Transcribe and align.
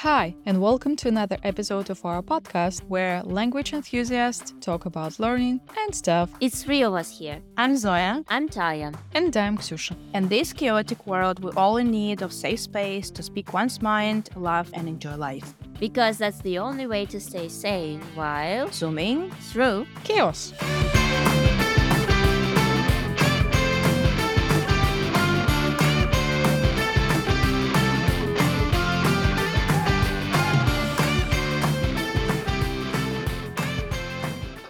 Hi, 0.00 0.34
and 0.44 0.60
welcome 0.60 0.94
to 0.96 1.08
another 1.08 1.38
episode 1.42 1.88
of 1.88 2.04
our 2.04 2.20
podcast 2.20 2.82
where 2.86 3.22
language 3.22 3.72
enthusiasts 3.72 4.52
talk 4.60 4.84
about 4.84 5.18
learning 5.18 5.58
and 5.78 5.94
stuff. 5.94 6.28
It's 6.38 6.62
three 6.62 6.82
of 6.82 6.92
us 6.92 7.18
here. 7.18 7.40
I'm 7.56 7.78
Zoya. 7.78 8.22
I'm 8.28 8.46
Taya. 8.46 8.94
And 9.14 9.34
I'm 9.34 9.56
Ksusha. 9.56 9.96
In 10.12 10.28
this 10.28 10.52
chaotic 10.52 11.06
world, 11.06 11.42
we're 11.42 11.56
all 11.56 11.78
in 11.78 11.90
need 11.90 12.20
of 12.20 12.30
safe 12.30 12.60
space 12.60 13.10
to 13.12 13.22
speak 13.22 13.54
one's 13.54 13.80
mind, 13.80 14.28
laugh, 14.36 14.68
and 14.74 14.86
enjoy 14.86 15.16
life. 15.16 15.54
Because 15.80 16.18
that's 16.18 16.42
the 16.42 16.58
only 16.58 16.86
way 16.86 17.06
to 17.06 17.18
stay 17.18 17.48
sane 17.48 18.02
while 18.14 18.70
Zooming 18.72 19.30
through 19.50 19.86
Chaos. 20.04 20.52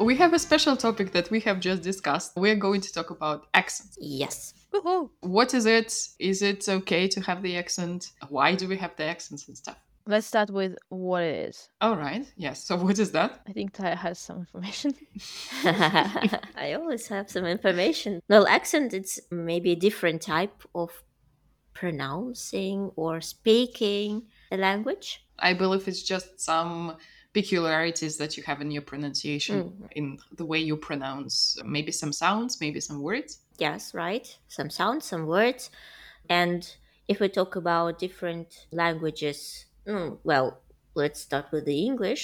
We 0.06 0.14
have 0.18 0.34
a 0.34 0.38
special 0.38 0.76
topic 0.76 1.10
that 1.14 1.32
we 1.32 1.40
have 1.40 1.58
just 1.58 1.82
discussed. 1.82 2.36
We're 2.36 2.54
going 2.54 2.80
to 2.80 2.92
talk 2.92 3.10
about 3.10 3.48
accents. 3.54 3.98
yes. 4.00 4.54
Woohoo! 4.72 5.10
What 5.22 5.52
is 5.52 5.66
it? 5.66 5.92
Is 6.20 6.42
it 6.42 6.68
okay 6.68 7.08
to 7.08 7.20
have 7.22 7.42
the 7.42 7.56
accent? 7.56 8.12
Why 8.28 8.54
do 8.54 8.68
we 8.68 8.76
have 8.76 8.94
the 8.94 9.02
accents 9.02 9.48
and 9.48 9.56
stuff? 9.56 9.78
Let's 10.06 10.28
start 10.28 10.50
with 10.50 10.76
what 10.90 11.24
it 11.24 11.48
is. 11.48 11.70
All 11.80 11.96
right. 11.96 12.24
Yes. 12.36 12.64
So 12.64 12.76
what 12.76 13.00
is 13.00 13.10
that? 13.18 13.40
I 13.48 13.52
think 13.52 13.72
Taya 13.72 13.96
has 13.96 14.20
some 14.20 14.38
information. 14.38 14.94
I 15.64 16.76
always 16.78 17.08
have 17.08 17.28
some 17.28 17.44
information. 17.44 18.22
Well, 18.28 18.46
accent 18.46 18.94
it's 18.94 19.18
maybe 19.32 19.72
a 19.72 19.76
different 19.86 20.22
type 20.22 20.62
of 20.72 21.02
pronouncing 21.74 22.92
or 22.94 23.20
speaking 23.20 24.22
a 24.52 24.56
language. 24.56 25.26
I 25.36 25.52
believe 25.54 25.88
it's 25.88 26.04
just 26.04 26.40
some 26.40 26.96
peculiarities 27.40 28.14
that 28.16 28.32
you 28.36 28.42
have 28.50 28.60
in 28.64 28.70
your 28.76 28.84
pronunciation, 28.92 29.56
Mm. 29.56 29.88
in 29.98 30.06
the 30.40 30.46
way 30.50 30.60
you 30.70 30.76
pronounce 30.90 31.34
maybe 31.76 31.92
some 31.92 32.12
sounds, 32.12 32.52
maybe 32.64 32.80
some 32.80 32.98
words. 33.08 33.30
Yes, 33.66 33.82
right. 34.04 34.26
Some 34.48 34.70
sounds, 34.70 35.04
some 35.12 35.24
words. 35.26 35.70
And 36.38 36.60
if 37.12 37.16
we 37.20 37.28
talk 37.28 37.52
about 37.56 37.98
different 38.06 38.48
languages, 38.82 39.38
mm, 39.86 40.08
well, 40.24 40.48
let's 40.94 41.20
start 41.28 41.46
with 41.52 41.64
the 41.66 41.78
English. 41.90 42.22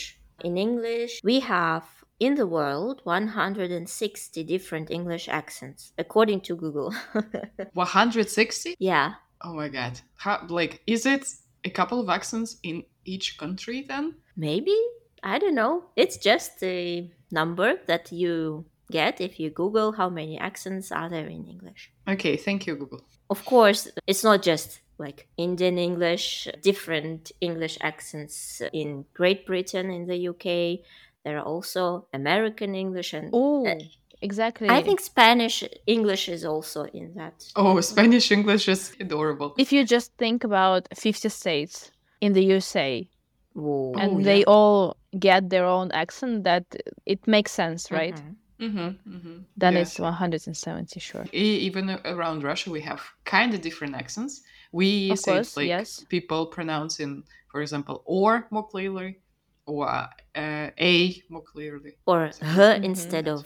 In 0.48 0.56
English, 0.56 1.20
we 1.22 1.40
have 1.40 1.84
in 2.18 2.34
the 2.40 2.46
world 2.46 2.96
160 3.04 4.44
different 4.44 4.90
English 4.90 5.28
accents, 5.28 5.92
according 5.98 6.40
to 6.46 6.56
Google. 6.56 6.90
160? 7.74 8.74
yeah. 8.78 9.08
Oh 9.44 9.54
my 9.54 9.68
god. 9.68 9.94
How, 10.24 10.36
like, 10.48 10.80
is 10.86 11.04
it 11.04 11.24
a 11.64 11.70
couple 11.70 11.98
of 12.00 12.08
accents 12.08 12.56
in 12.62 12.84
each 13.04 13.36
country 13.38 13.78
then? 13.92 14.14
Maybe? 14.36 14.76
I 15.22 15.38
don't 15.38 15.54
know. 15.54 15.84
It's 15.96 16.16
just 16.16 16.62
a 16.62 17.10
number 17.30 17.74
that 17.86 18.10
you 18.12 18.64
get 18.90 19.20
if 19.20 19.38
you 19.40 19.50
Google 19.50 19.92
how 19.92 20.08
many 20.10 20.38
accents 20.38 20.92
are 20.92 21.08
there 21.08 21.26
in 21.26 21.46
English. 21.46 21.90
Okay, 22.08 22.36
thank 22.36 22.66
you, 22.66 22.76
Google. 22.76 23.00
Of 23.30 23.44
course, 23.44 23.88
it's 24.06 24.22
not 24.24 24.42
just 24.42 24.80
like 24.98 25.28
Indian 25.36 25.78
English, 25.78 26.48
different 26.62 27.32
English 27.40 27.78
accents 27.80 28.60
in 28.72 29.04
Great 29.14 29.46
Britain, 29.46 29.90
in 29.90 30.06
the 30.06 30.28
UK. 30.28 30.80
There 31.24 31.38
are 31.38 31.44
also 31.44 32.06
American 32.12 32.74
English 32.74 33.14
and 33.14 33.30
Oh, 33.32 33.66
Uh, 33.66 33.76
exactly. 34.20 34.68
I 34.68 34.82
think 34.82 35.00
Spanish 35.00 35.64
English 35.86 36.28
is 36.28 36.44
also 36.44 36.84
in 36.92 37.14
that. 37.14 37.44
Oh, 37.56 37.80
Spanish 37.80 38.30
English 38.30 38.68
is 38.68 38.92
adorable. 39.00 39.54
if 39.56 39.72
you 39.72 39.84
just 39.84 40.12
think 40.18 40.44
about 40.44 40.88
50 40.94 41.28
states 41.28 41.90
in 42.20 42.32
the 42.34 42.44
USA 42.54 43.08
Whoa. 43.54 43.92
and 43.98 44.24
they 44.24 44.38
yeah. 44.40 44.44
all 44.54 44.96
get 45.18 45.50
their 45.50 45.66
own 45.66 45.90
accent, 45.92 46.44
that 46.44 46.64
it 47.06 47.26
makes 47.26 47.52
sense, 47.52 47.90
right? 47.90 48.14
Mhm. 48.14 48.36
Mm-hmm, 48.60 49.14
mm-hmm. 49.14 49.38
Then 49.56 49.72
yes. 49.74 49.90
it's 49.90 49.98
170, 49.98 51.00
sure. 51.00 51.26
E- 51.34 51.58
even 51.66 51.90
around 52.04 52.44
Russia, 52.44 52.70
we 52.70 52.80
have 52.82 53.02
kind 53.24 53.52
of 53.54 53.60
different 53.60 53.94
accents. 53.96 54.42
We 54.70 55.10
Of 55.10 55.18
say 55.18 55.32
it 55.32 55.34
course, 55.34 55.56
like 55.56 55.66
yes. 55.68 56.04
people 56.08 56.46
pronounce 56.46 57.00
in, 57.00 57.24
for 57.50 57.60
example, 57.60 58.02
or 58.06 58.46
more 58.50 58.66
clearly, 58.68 59.18
or 59.66 59.88
uh, 59.88 60.70
a 60.78 61.22
more 61.28 61.42
clearly. 61.52 61.92
Or 62.06 62.26
h 62.26 62.38
Mhm. 62.40 62.84
instead 62.90 63.26
of 63.36 63.42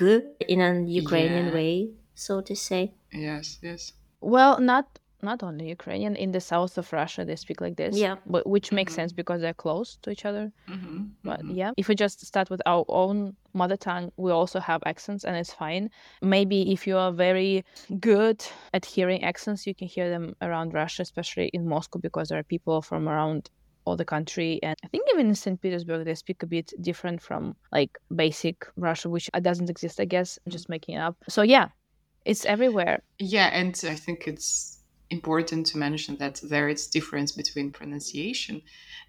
g 0.00 0.20
in 0.52 0.60
an 0.60 0.86
Ukrainian 1.02 1.46
Yeah. 1.46 1.54
way, 1.58 1.72
so 2.14 2.40
to 2.48 2.54
say. 2.54 2.82
Yes, 3.12 3.46
yes. 3.62 3.92
Well, 4.20 4.60
not 4.60 4.86
not 5.22 5.42
only 5.42 5.68
Ukrainian. 5.68 6.16
In 6.16 6.30
the 6.32 6.40
south 6.40 6.78
of 6.78 6.92
Russia, 6.92 7.24
they 7.24 7.36
speak 7.36 7.60
like 7.60 7.76
this. 7.76 7.96
Yeah. 7.96 8.16
But, 8.26 8.46
which 8.46 8.72
makes 8.72 8.92
Mhm. 8.92 8.96
sense 8.96 9.12
because 9.12 9.40
they're 9.40 9.54
close 9.66 9.96
to 10.02 10.10
each 10.10 10.24
other. 10.24 10.52
Mm-hmm, 10.68 10.98
But 11.22 11.40
yeah, 11.60 11.72
if 11.76 11.88
we 11.88 11.94
just 11.94 12.24
start 12.24 12.48
with 12.50 12.62
our 12.66 12.84
own 12.88 13.36
mother 13.52 13.76
tongue, 13.76 14.10
we 14.16 14.30
also 14.32 14.58
have 14.60 14.80
accents 14.86 15.24
and 15.24 15.36
it's 15.36 15.52
fine. 15.52 15.90
Maybe 16.22 16.72
if 16.72 16.86
you 16.86 16.96
are 16.96 17.12
very 17.12 17.64
good 17.98 18.44
at 18.72 18.84
hearing 18.86 19.22
accents, 19.24 19.66
you 19.66 19.74
can 19.74 19.88
hear 19.88 20.08
them 20.10 20.34
around 20.40 20.72
Russia, 20.74 21.02
especially 21.02 21.48
in 21.48 21.66
Moscow, 21.68 21.98
because 21.98 22.28
there 22.28 22.38
are 22.38 22.44
people 22.54 22.80
from 22.82 23.08
around 23.08 23.50
all 23.86 23.96
the 23.96 24.04
country. 24.04 24.60
And 24.62 24.76
I 24.84 24.88
think 24.88 25.04
even 25.12 25.28
in 25.28 25.34
St. 25.34 25.60
Petersburg, 25.60 26.04
they 26.04 26.14
speak 26.14 26.42
a 26.42 26.46
bit 26.46 26.72
different 26.80 27.20
from 27.22 27.56
like 27.72 27.98
basic 28.14 28.66
Russia, 28.76 29.08
which 29.08 29.28
doesn't 29.42 29.70
exist, 29.70 29.98
I 30.00 30.04
guess. 30.04 30.38
I'm 30.44 30.52
just 30.52 30.68
making 30.68 30.96
it 30.96 31.00
up. 31.00 31.16
So 31.28 31.42
yeah, 31.42 31.68
it's 32.24 32.44
everywhere. 32.44 33.02
Yeah, 33.18 33.48
and 33.52 33.74
I 33.88 33.94
think 33.94 34.28
it's 34.28 34.79
important 35.09 35.65
to 35.67 35.77
mention 35.77 36.17
that 36.17 36.41
there 36.43 36.67
is 36.69 36.87
difference 36.87 37.31
between 37.31 37.71
pronunciation 37.71 38.61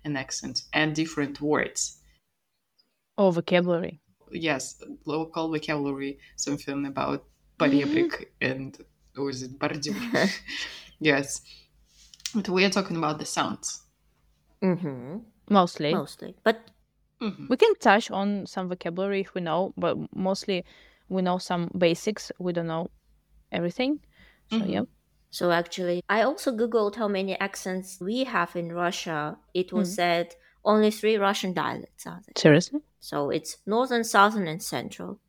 and 0.04 0.16
accent 0.19 0.62
and 0.72 0.94
different 0.94 1.41
words. 1.41 1.99
Oh, 3.19 3.31
vocabulary. 3.31 4.00
Yes, 4.31 4.82
local 5.04 5.49
vocabulary, 5.50 6.19
something 6.37 6.84
about 6.87 7.25
поребрик 7.59 8.27
and 8.41 8.77
or 9.16 9.31
is 9.31 9.43
it 9.43 9.59
бордюр? 9.59 9.97
yes. 11.00 11.41
But 12.34 12.49
we 12.49 12.65
are 12.65 12.71
talking 12.71 12.97
about 12.97 13.19
the 13.19 13.25
sounds. 13.25 13.82
hmm 14.62 15.19
Mostly. 15.49 15.94
Mostly. 15.94 16.34
But 16.44 16.71
Mhm. 17.21 17.49
We 17.49 17.56
can 17.56 17.75
touch 17.77 18.10
on 18.10 18.47
some 18.47 18.69
vocabulary 18.69 19.21
if 19.21 19.34
we 19.34 19.41
know, 19.41 19.72
but 19.77 19.97
mostly 20.15 20.65
we 21.09 21.22
know 21.22 21.38
some 21.38 21.71
basics. 21.78 22.31
We 22.38 22.53
don't 22.53 22.66
know 22.66 22.91
everything. 23.53 24.00
So 24.50 24.59
Mhm. 24.59 24.71
yeah. 24.71 24.84
So 25.31 25.52
actually, 25.52 26.03
I 26.09 26.22
also 26.24 26.52
googled 26.52 26.96
how 26.96 27.08
many 27.08 27.40
accents 27.40 28.00
we 28.02 28.25
have 28.25 28.56
in 28.56 28.74
Russia. 28.74 29.38
It 29.53 29.72
was 29.74 29.90
Mhm. 29.90 29.96
said 29.96 30.36
only 30.64 30.92
three 30.92 31.18
Russian 31.18 31.53
dialects 31.53 32.06
are 32.06 32.22
there. 32.25 32.34
Seriously? 32.38 32.81
So 33.00 33.30
it's 33.31 33.58
northern, 33.66 34.03
southern, 34.03 34.47
and 34.47 34.62
central. 34.62 35.20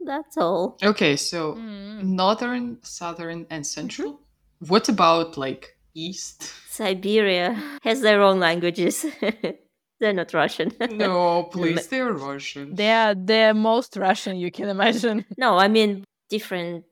That's 0.00 0.36
all. 0.36 0.76
Okay, 0.82 1.16
so 1.16 1.54
northern, 1.54 2.78
southern, 2.82 3.46
and 3.50 3.66
central. 3.66 4.20
What 4.58 4.88
about 4.88 5.36
like 5.38 5.76
east? 5.94 6.52
Siberia 6.68 7.54
has 7.82 8.00
their 8.02 8.20
own 8.22 8.38
languages. 8.40 9.06
They're 10.00 10.12
not 10.12 10.34
Russian. 10.34 10.72
No, 10.90 11.44
please, 11.44 11.86
they're 11.90 12.12
Russian. 12.12 12.74
They 12.74 12.90
are 12.92 13.14
the 13.14 13.54
most 13.54 13.96
Russian 13.96 14.36
you 14.36 14.50
can 14.50 14.68
imagine. 14.68 15.24
no, 15.38 15.56
I 15.56 15.68
mean 15.68 16.04
different 16.28 16.84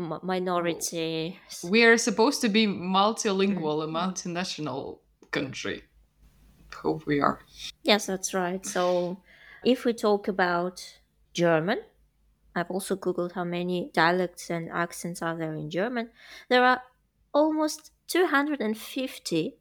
m- 0.00 0.20
minority. 0.22 1.38
We 1.64 1.84
are 1.84 1.96
supposed 1.96 2.40
to 2.42 2.48
be 2.48 2.66
multilingual, 2.66 3.84
mm-hmm. 3.84 3.96
a 3.96 4.00
multinational 4.00 4.98
country. 5.30 5.84
Hope 6.74 7.06
we 7.06 7.20
are. 7.20 7.40
Yes, 7.82 8.06
that's 8.06 8.32
right. 8.32 8.64
So 8.64 9.18
if 9.64 9.84
we 9.84 9.92
talk 9.92 10.28
about 10.28 10.98
German, 11.32 11.80
I've 12.54 12.70
also 12.70 12.96
googled 12.96 13.32
how 13.32 13.44
many 13.44 13.90
dialects 13.92 14.50
and 14.50 14.70
accents 14.70 15.22
are 15.22 15.36
there 15.36 15.54
in 15.54 15.70
German. 15.70 16.10
There 16.48 16.64
are 16.64 16.82
almost 17.32 17.92
250 18.08 19.56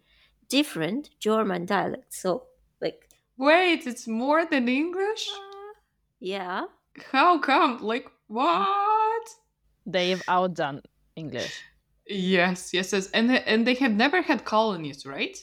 different 0.48 1.10
German 1.20 1.66
dialects. 1.66 2.22
So, 2.22 2.46
like, 2.82 3.08
Wait, 3.38 3.86
it's 3.86 4.08
more 4.08 4.46
than 4.46 4.68
English? 4.68 5.30
Uh, 5.30 5.74
yeah. 6.20 6.66
How 7.12 7.40
come? 7.40 7.80
Like, 7.82 8.10
what? 8.28 8.68
They've 9.92 10.22
outdone 10.28 10.82
English. 11.16 11.62
Yes, 12.08 12.74
yes, 12.74 12.94
yes. 12.94 13.10
And, 13.12 13.30
they- 13.30 13.44
and 13.44 13.66
they 13.68 13.76
have 13.76 13.92
never 13.92 14.22
had 14.22 14.46
colonies, 14.46 15.06
right? 15.06 15.38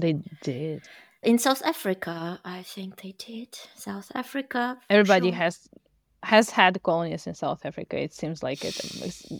They 0.00 0.14
did. 0.42 0.82
In 1.22 1.38
South 1.38 1.62
Africa, 1.64 2.40
I 2.44 2.62
think 2.62 3.02
they 3.02 3.12
did. 3.12 3.56
South 3.76 4.10
Africa. 4.14 4.78
Everybody 4.90 5.30
sure. 5.30 5.38
has 5.38 5.68
has 6.24 6.50
had 6.50 6.80
colonies 6.82 7.26
in 7.26 7.34
South 7.34 7.64
Africa. 7.64 7.98
It 8.00 8.14
seems 8.14 8.42
like 8.42 8.64
it. 8.64 8.74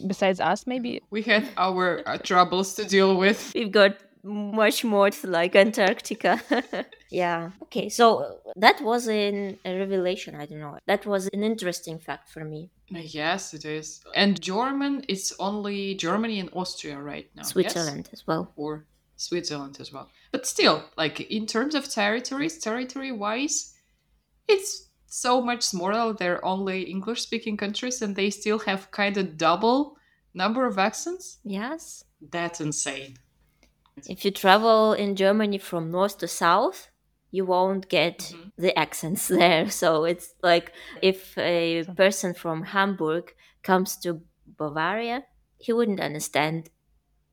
Besides 0.07 0.39
us, 0.39 0.67
maybe. 0.67 1.01
We 1.11 1.21
had 1.21 1.47
our 1.57 2.01
uh, 2.05 2.17
troubles 2.17 2.75
to 2.75 2.83
deal 2.85 3.15
with. 3.17 3.51
We've 3.55 3.71
got 3.71 3.97
much 4.23 4.83
more 4.83 5.09
like 5.23 5.55
Antarctica. 5.55 6.39
yeah. 7.09 7.51
Okay. 7.63 7.89
So 7.89 8.17
uh, 8.19 8.51
that 8.55 8.81
was 8.81 9.07
an, 9.07 9.59
a 9.65 9.77
revelation. 9.77 10.35
I 10.35 10.45
don't 10.45 10.59
know. 10.59 10.77
That 10.87 11.05
was 11.05 11.27
an 11.33 11.43
interesting 11.43 11.99
fact 11.99 12.29
for 12.29 12.43
me. 12.43 12.69
Yes, 12.89 13.53
it 13.53 13.65
is. 13.65 14.01
And 14.15 14.39
German, 14.41 15.03
it's 15.07 15.33
only 15.39 15.95
Germany 15.95 16.39
and 16.39 16.49
Austria 16.53 16.99
right 16.99 17.29
now. 17.35 17.41
yes? 17.41 17.49
Switzerland 17.49 18.09
as 18.13 18.25
well. 18.25 18.51
Or 18.55 18.85
Switzerland 19.15 19.77
as 19.79 19.91
well. 19.91 20.09
But 20.31 20.47
still, 20.47 20.83
like 20.97 21.19
in 21.21 21.45
terms 21.45 21.75
of 21.75 21.89
territories, 21.89 22.57
territory 22.59 23.11
wise, 23.11 23.73
it's 24.47 24.89
so 25.05 25.41
much 25.41 25.63
smaller. 25.63 26.13
They're 26.13 26.43
only 26.43 26.83
English 26.83 27.21
speaking 27.21 27.57
countries 27.57 28.01
and 28.01 28.15
they 28.15 28.29
still 28.29 28.59
have 28.59 28.91
kind 28.91 29.17
of 29.17 29.37
double 29.37 29.97
number 30.33 30.65
of 30.65 30.77
accents. 30.77 31.39
Yes. 31.43 32.03
That's 32.31 32.61
insane. 32.61 33.17
If 34.07 34.25
you 34.25 34.31
travel 34.31 34.93
in 34.93 35.15
Germany 35.15 35.57
from 35.57 35.91
north 35.91 36.17
to 36.19 36.27
south, 36.27 36.89
you 37.31 37.45
won't 37.45 37.89
get 37.89 38.19
Mhm. 38.19 38.51
the 38.57 38.77
accents 38.77 39.27
there. 39.41 39.69
So 39.69 40.05
it's 40.05 40.33
like 40.43 40.73
if 41.01 41.37
a 41.37 41.83
person 41.95 42.33
from 42.33 42.63
Hamburg 42.63 43.33
comes 43.63 43.97
to 43.97 44.21
Bavaria, 44.57 45.23
he 45.57 45.71
wouldn't 45.73 45.99
understand 46.01 46.69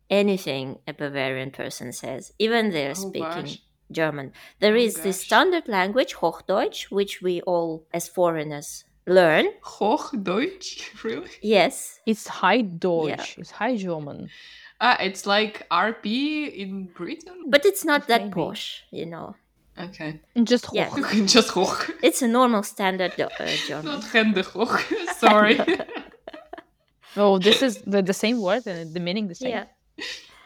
anything 0.09 0.79
a 0.87 0.93
Bavarian 0.93 1.51
person 1.51 1.93
says, 1.93 2.33
even 2.39 2.71
they're 2.71 2.91
Oh, 2.97 3.09
speaking 3.09 3.45
gosh. 3.47 3.59
German. 3.93 4.33
There 4.61 4.75
Oh, 4.75 4.81
is 4.81 4.95
the 5.01 5.13
standard 5.13 5.69
language, 5.69 6.15
Hochdeutsch, 6.15 6.91
which 6.91 7.23
we 7.23 7.41
all 7.43 7.87
as 7.93 8.09
foreigners 8.09 8.85
learn. 9.07 9.47
Hochdeutsch? 9.63 10.83
Really? 11.05 11.31
Yes. 11.43 12.01
It's 12.07 12.27
High 12.29 12.63
Deutsch. 12.63 13.39
It's 13.39 13.51
High 13.51 13.77
German. 13.77 14.31
Ah, 14.81 14.97
it's 15.01 15.27
like 15.27 15.67
RP 15.71 16.49
in 16.57 16.87
Britain? 16.87 17.45
But 17.49 17.67
it's 17.67 17.85
not 17.85 18.07
that 18.09 18.23
Maybe. 18.23 18.33
posh, 18.33 18.85
you 18.91 19.07
know. 19.07 19.37
Okay. 19.79 20.21
Just 20.43 20.69
Yeah. 20.73 20.91
Just 21.27 21.51
hoch. 21.51 21.91
It's 22.03 22.23
a 22.23 22.29
normal 22.29 22.63
standard 22.63 23.13
uh, 23.21 23.29
German. 23.67 23.85
Not 23.85 24.05
hände 24.05 24.45
hoch. 24.45 24.81
Sorry. 25.19 25.61
Oh, 27.17 27.39
this 27.39 27.61
is 27.61 27.79
the, 27.79 28.03
the 28.03 28.13
same 28.13 28.41
word 28.41 28.67
and 28.69 28.95
the 28.95 29.01
meaning 29.01 29.27
the 29.27 29.35
same. 29.35 29.51
Yeah. 29.51 29.65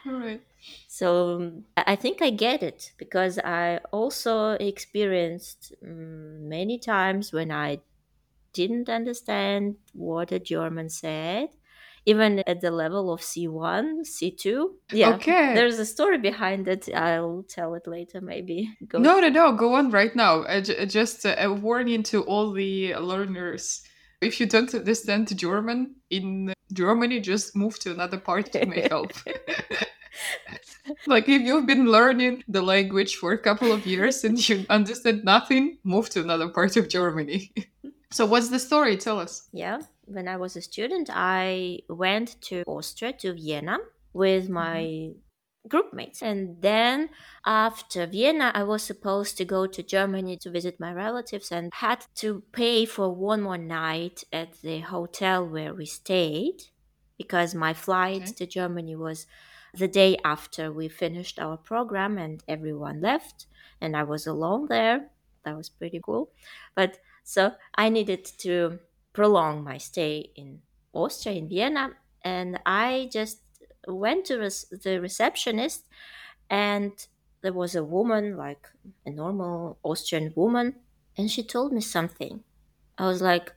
Alright. 0.06 0.40
So 0.88 1.36
um, 1.36 1.64
I 1.76 1.92
I 1.92 1.96
think 1.96 2.22
I 2.22 2.30
get 2.30 2.62
it 2.62 2.92
because 2.96 3.38
I 3.38 3.80
also 3.92 4.52
experienced 4.52 5.74
mm, 5.84 6.40
many 6.40 6.78
times 6.78 7.32
when 7.32 7.50
I 7.50 7.80
didn't 8.54 8.88
understand 8.88 9.76
what 9.92 10.32
a 10.32 10.38
German 10.38 10.88
said, 10.88 11.48
even 12.06 12.40
at 12.46 12.60
the 12.60 12.70
level 12.70 13.12
of 13.12 13.20
C1, 13.20 14.02
C2. 14.02 14.66
Yeah. 14.92 15.14
Okay. 15.14 15.54
There's 15.54 15.78
a 15.78 15.86
story 15.86 16.18
behind 16.18 16.68
it. 16.68 16.88
I'll 16.94 17.44
tell 17.48 17.74
it 17.74 17.86
later, 17.86 18.20
maybe. 18.20 18.76
Go 18.86 18.98
No, 18.98 19.20
no, 19.20 19.28
no. 19.28 19.52
Go 19.52 19.74
on 19.74 19.90
right 19.90 20.14
now. 20.14 20.42
Uh, 20.42 20.60
j- 20.60 20.86
just 20.86 21.24
uh, 21.24 21.34
a 21.38 21.52
warning 21.52 22.02
to 22.04 22.22
all 22.22 22.52
the 22.52 22.94
learners. 22.96 23.82
If 24.20 24.40
you 24.40 24.46
don't 24.46 24.72
understand 24.74 25.36
German 25.36 25.96
in 26.10 26.52
Germany, 26.72 27.20
just 27.20 27.56
move 27.56 27.78
to 27.80 27.92
another 27.92 28.18
part. 28.18 28.54
It 28.54 28.68
may 28.68 28.86
help. 28.88 29.12
like 31.06 31.28
if 31.28 31.42
you've 31.42 31.66
been 31.66 31.86
learning 31.86 32.44
the 32.48 32.62
language 32.62 33.16
for 33.16 33.32
a 33.32 33.38
couple 33.38 33.72
of 33.72 33.86
years 33.86 34.24
and 34.24 34.48
you 34.48 34.64
understand 34.68 35.24
nothing, 35.24 35.78
move 35.84 36.10
to 36.10 36.20
another 36.20 36.48
part 36.48 36.76
of 36.76 36.88
Germany. 36.88 37.52
so, 38.10 38.26
what's 38.26 38.48
the 38.48 38.58
story? 38.58 38.96
Tell 38.96 39.18
us. 39.18 39.48
Yeah, 39.52 39.80
when 40.06 40.28
I 40.28 40.36
was 40.36 40.56
a 40.56 40.62
student, 40.62 41.10
I 41.12 41.80
went 41.88 42.40
to 42.42 42.62
Austria, 42.66 43.12
to 43.14 43.34
Vienna, 43.34 43.78
with 44.12 44.44
mm-hmm. 44.44 44.52
my 44.54 45.10
group 45.68 45.92
mates. 45.92 46.22
And 46.22 46.60
then 46.60 47.10
after 47.46 48.06
Vienna, 48.06 48.52
I 48.54 48.62
was 48.64 48.82
supposed 48.82 49.36
to 49.38 49.44
go 49.44 49.66
to 49.66 49.82
Germany 49.82 50.36
to 50.38 50.50
visit 50.50 50.78
my 50.78 50.92
relatives 50.92 51.50
and 51.50 51.72
had 51.74 52.04
to 52.16 52.42
pay 52.52 52.84
for 52.84 53.14
one 53.14 53.42
more 53.42 53.58
night 53.58 54.24
at 54.32 54.60
the 54.62 54.80
hotel 54.80 55.46
where 55.46 55.74
we 55.74 55.86
stayed 55.86 56.64
because 57.16 57.54
my 57.54 57.72
flight 57.72 58.22
Okay. 58.22 58.32
to 58.32 58.46
Germany 58.46 58.96
was 58.96 59.26
the 59.72 59.88
day 59.88 60.16
after 60.24 60.72
we 60.72 60.88
finished 60.88 61.38
our 61.38 61.56
program 61.56 62.18
and 62.18 62.44
everyone 62.46 63.00
left. 63.00 63.46
And 63.80 63.96
I 63.96 64.02
was 64.02 64.26
alone 64.26 64.66
there. 64.68 65.10
That 65.44 65.56
was 65.56 65.68
pretty 65.68 66.00
cool. 66.02 66.30
But 66.74 66.98
so 67.22 67.52
I 67.74 67.88
needed 67.88 68.24
to 68.38 68.78
prolong 69.14 69.64
my 69.64 69.78
stay 69.78 70.32
in 70.36 70.62
Austria, 70.92 71.36
in 71.36 71.48
Vienna, 71.48 71.96
and 72.22 72.60
I 72.66 73.08
just 73.12 73.40
went 73.88 74.26
to 74.26 74.38
res- 74.38 74.66
the 74.70 75.00
receptionist, 75.00 75.88
and 76.50 76.92
there 77.42 77.52
was 77.52 77.74
a 77.74 77.84
woman, 77.84 78.36
like 78.36 78.68
a 79.06 79.10
normal 79.10 79.78
Austrian 79.82 80.32
woman, 80.36 80.80
and 81.16 81.30
she 81.30 81.42
told 81.44 81.72
me 81.72 81.80
something. 81.80 82.44
I 82.98 83.06
was 83.06 83.22
like, 83.22 83.54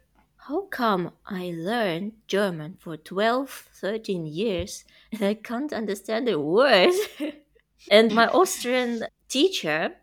how 0.47 0.67
come 0.67 1.13
I 1.25 1.53
learned 1.55 2.13
German 2.27 2.77
for 2.79 2.97
12, 2.97 3.49
13 3.73 4.25
years 4.27 4.85
and 5.11 5.21
I 5.23 5.33
can't 5.35 5.73
understand 5.73 6.29
a 6.29 6.39
word? 6.39 6.93
and 7.91 8.13
my 8.13 8.27
Austrian 8.27 9.03
teacher, 9.29 9.95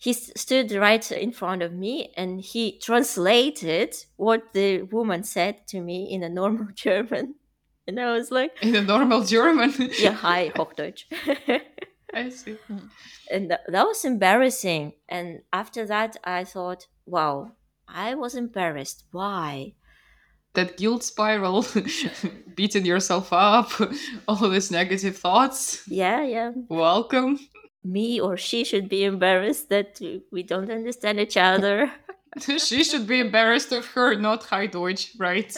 he 0.00 0.12
stood 0.12 0.70
right 0.72 1.10
in 1.12 1.32
front 1.32 1.62
of 1.62 1.72
me 1.72 2.12
and 2.16 2.40
he 2.40 2.78
translated 2.78 3.94
what 4.16 4.52
the 4.52 4.82
woman 4.82 5.24
said 5.24 5.66
to 5.68 5.80
me 5.80 6.08
in 6.10 6.22
a 6.22 6.28
normal 6.28 6.68
German. 6.74 7.34
And 7.86 7.98
I 7.98 8.12
was 8.12 8.30
like, 8.30 8.52
In 8.62 8.76
a 8.76 8.82
normal 8.82 9.24
German. 9.24 9.72
yeah, 9.98 10.12
hi, 10.12 10.50
Hochdeutsch. 10.54 11.04
I 12.14 12.28
see. 12.30 12.56
Hmm. 12.66 12.78
and 13.30 13.50
tha- 13.50 13.60
that 13.68 13.86
was 13.86 14.04
embarrassing. 14.04 14.92
And 15.08 15.40
after 15.52 15.86
that, 15.86 16.16
I 16.24 16.44
thought, 16.44 16.86
wow, 17.06 17.52
I 17.86 18.14
was 18.14 18.34
embarrassed. 18.34 19.04
Why? 19.10 19.74
That 20.54 20.76
guilt 20.78 21.02
spiral, 21.02 21.66
beating 22.54 22.86
yourself 22.86 23.32
up, 23.32 23.70
all 24.26 24.42
of 24.44 24.52
these 24.52 24.70
negative 24.70 25.16
thoughts. 25.18 25.82
Yeah, 25.86 26.22
yeah. 26.24 26.52
Welcome. 26.68 27.38
Me 27.88 28.20
or 28.20 28.36
she 28.36 28.64
should 28.64 28.88
be 28.88 29.02
embarrassed 29.04 29.70
that 29.70 30.00
we 30.30 30.42
don't 30.42 30.70
understand 30.70 31.18
each 31.18 31.36
other. 31.36 31.90
she 32.40 32.84
should 32.84 33.06
be 33.06 33.20
embarrassed 33.20 33.72
of 33.72 33.86
her 33.86 34.14
not 34.14 34.44
high 34.44 34.66
Deutsch, 34.66 35.12
right? 35.18 35.56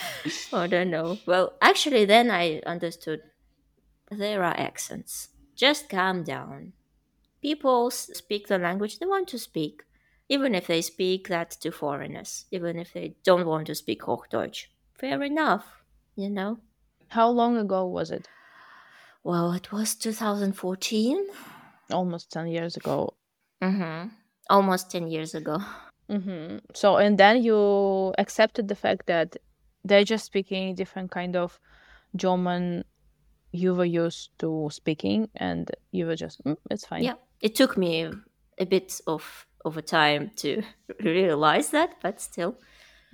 I 0.52 0.66
don't 0.66 0.90
know. 0.90 1.18
Well, 1.24 1.52
actually, 1.62 2.04
then 2.04 2.30
I 2.30 2.60
understood 2.66 3.20
there 4.10 4.42
are 4.42 4.58
accents. 4.58 5.28
Just 5.54 5.88
calm 5.88 6.24
down. 6.24 6.72
People 7.40 7.90
speak 7.90 8.48
the 8.48 8.58
language 8.58 8.98
they 8.98 9.06
want 9.06 9.28
to 9.28 9.38
speak, 9.38 9.84
even 10.28 10.54
if 10.54 10.66
they 10.66 10.82
speak 10.82 11.28
that 11.28 11.50
to 11.62 11.70
foreigners, 11.70 12.46
even 12.50 12.78
if 12.78 12.92
they 12.92 13.14
don't 13.22 13.46
want 13.46 13.68
to 13.68 13.74
speak 13.76 14.02
Hochdeutsch. 14.02 14.66
Fair 14.98 15.22
enough, 15.22 15.84
you 16.16 16.28
know? 16.28 16.58
How 17.08 17.28
long 17.28 17.56
ago 17.56 17.86
was 17.86 18.10
it? 18.10 18.26
Well, 19.22 19.52
it 19.52 19.70
was 19.70 19.94
2014. 19.94 21.26
Almost 21.90 22.30
10 22.30 22.46
years 22.48 22.76
ago. 22.76 23.14
Mm-hmm. 23.62 24.08
Almost 24.50 24.90
10 24.90 25.08
years 25.08 25.34
ago. 25.34 25.58
hmm 26.10 26.58
So, 26.74 26.96
and 26.96 27.18
then 27.18 27.42
you 27.42 28.12
accepted 28.18 28.68
the 28.68 28.74
fact 28.74 29.06
that 29.06 29.36
they're 29.84 30.04
just 30.04 30.24
speaking 30.24 30.74
different 30.74 31.10
kind 31.10 31.36
of 31.36 31.58
German 32.16 32.84
you 33.52 33.74
were 33.74 33.84
used 34.04 34.30
to 34.38 34.68
speaking, 34.70 35.28
and 35.34 35.70
you 35.90 36.06
were 36.06 36.16
just, 36.16 36.44
mm, 36.44 36.56
it's 36.70 36.84
fine. 36.84 37.02
Yeah, 37.02 37.14
it 37.40 37.54
took 37.54 37.76
me 37.78 38.10
a 38.58 38.66
bit 38.66 39.00
of 39.06 39.46
of 39.64 39.76
a 39.76 39.82
time 39.82 40.30
to 40.36 40.62
realize 41.04 41.70
that, 41.70 41.96
but 42.02 42.20
still, 42.20 42.56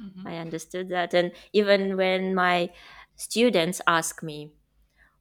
Mhm. 0.00 0.26
I 0.26 0.37
understood 0.38 0.88
that. 0.88 1.14
And 1.14 1.33
even 1.52 1.97
when 1.97 2.35
my 2.35 2.71
students 3.16 3.81
ask 3.87 4.23
me, 4.23 4.50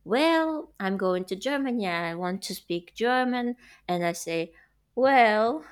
"Well, 0.03 0.73
I'm 0.79 0.97
going 0.97 1.25
to 1.25 1.35
Germany. 1.35 1.87
I 1.87 2.15
want 2.15 2.41
to 2.43 2.55
speak 2.55 2.93
German," 2.95 3.55
and 3.87 4.05
I 4.05 4.13
say, 4.13 4.51
"Well, 4.95 5.63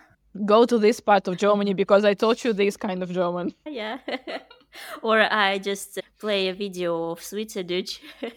Go 0.45 0.65
to 0.65 0.77
this 0.77 1.01
part 1.01 1.27
of 1.27 1.35
Germany 1.35 1.73
because 1.73 2.05
I 2.05 2.13
taught 2.13 2.45
you 2.45 2.53
this 2.53 2.77
kind 2.77 3.03
of 3.03 3.11
German. 3.11 3.53
yeah," 3.65 3.97
or 5.01 5.19
I 5.21 5.57
just 5.57 6.00
play 6.19 6.47
a 6.47 6.53
video 6.53 7.11
of 7.11 7.19
Schweizerdeutsch. 7.19 8.00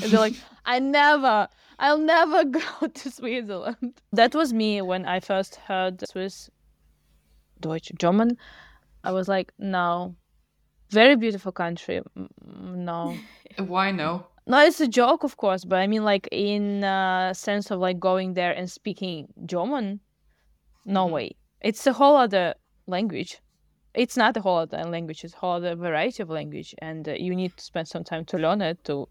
And 0.00 0.12
they're 0.12 0.20
like, 0.20 0.36
I 0.64 0.78
never, 0.78 1.48
I'll 1.78 1.98
never 1.98 2.44
go 2.44 2.86
to 2.86 3.10
Switzerland. 3.10 4.00
That 4.12 4.34
was 4.34 4.52
me 4.52 4.80
when 4.80 5.04
I 5.06 5.20
first 5.20 5.56
heard 5.56 6.06
Swiss 6.08 6.50
Deutsch 7.60 7.90
German. 7.98 8.38
I 9.04 9.10
was 9.12 9.26
like, 9.28 9.52
no, 9.58 10.14
very 10.90 11.16
beautiful 11.16 11.52
country. 11.52 12.00
No, 12.46 13.16
Why 13.58 13.90
no? 13.90 14.26
No, 14.46 14.58
it's 14.64 14.80
a 14.80 14.88
joke, 14.88 15.24
of 15.24 15.36
course, 15.36 15.64
but 15.64 15.78
I 15.78 15.86
mean, 15.86 16.04
like 16.04 16.28
in 16.32 16.84
uh, 16.84 17.32
sense 17.34 17.70
of 17.70 17.78
like 17.80 17.98
going 18.00 18.34
there 18.34 18.52
and 18.52 18.70
speaking 18.70 19.32
German. 19.46 20.00
No 20.84 21.06
Mhm. 21.06 21.12
way. 21.12 21.36
It's 21.60 21.86
a 21.86 21.92
whole 21.92 22.16
other 22.16 22.54
language. 22.86 23.38
It's 23.94 24.16
not 24.16 24.36
a 24.36 24.40
whole 24.40 24.58
other 24.58 24.82
language. 24.84 25.22
It's 25.24 25.34
a 25.34 25.38
whole 25.38 25.52
other 25.52 25.76
variety 25.76 26.22
of 26.22 26.30
language, 26.30 26.74
and 26.78 27.08
uh, 27.08 27.12
you 27.12 27.34
need 27.36 27.56
to 27.56 27.62
spend 27.62 27.86
some 27.88 28.04
time 28.04 28.24
to 28.26 28.38
learn 28.38 28.60
it 28.62 28.82
to 28.84 29.08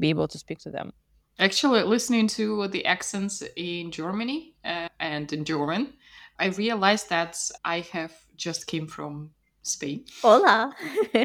be 0.00 0.08
able 0.10 0.26
to 0.28 0.38
speak 0.38 0.58
to 0.60 0.70
them. 0.70 0.92
Actually, 1.38 1.82
listening 1.82 2.26
to 2.28 2.66
the 2.68 2.84
accents 2.86 3.42
in 3.56 3.90
Germany 3.90 4.54
uh, 4.64 4.88
and 4.98 5.32
in 5.32 5.44
German, 5.44 5.92
I 6.38 6.46
realized 6.46 7.08
that 7.10 7.38
I 7.64 7.80
have 7.92 8.14
just 8.36 8.66
came 8.66 8.86
from 8.86 9.32
Spain. 9.66 10.04
Hola. 10.22 10.72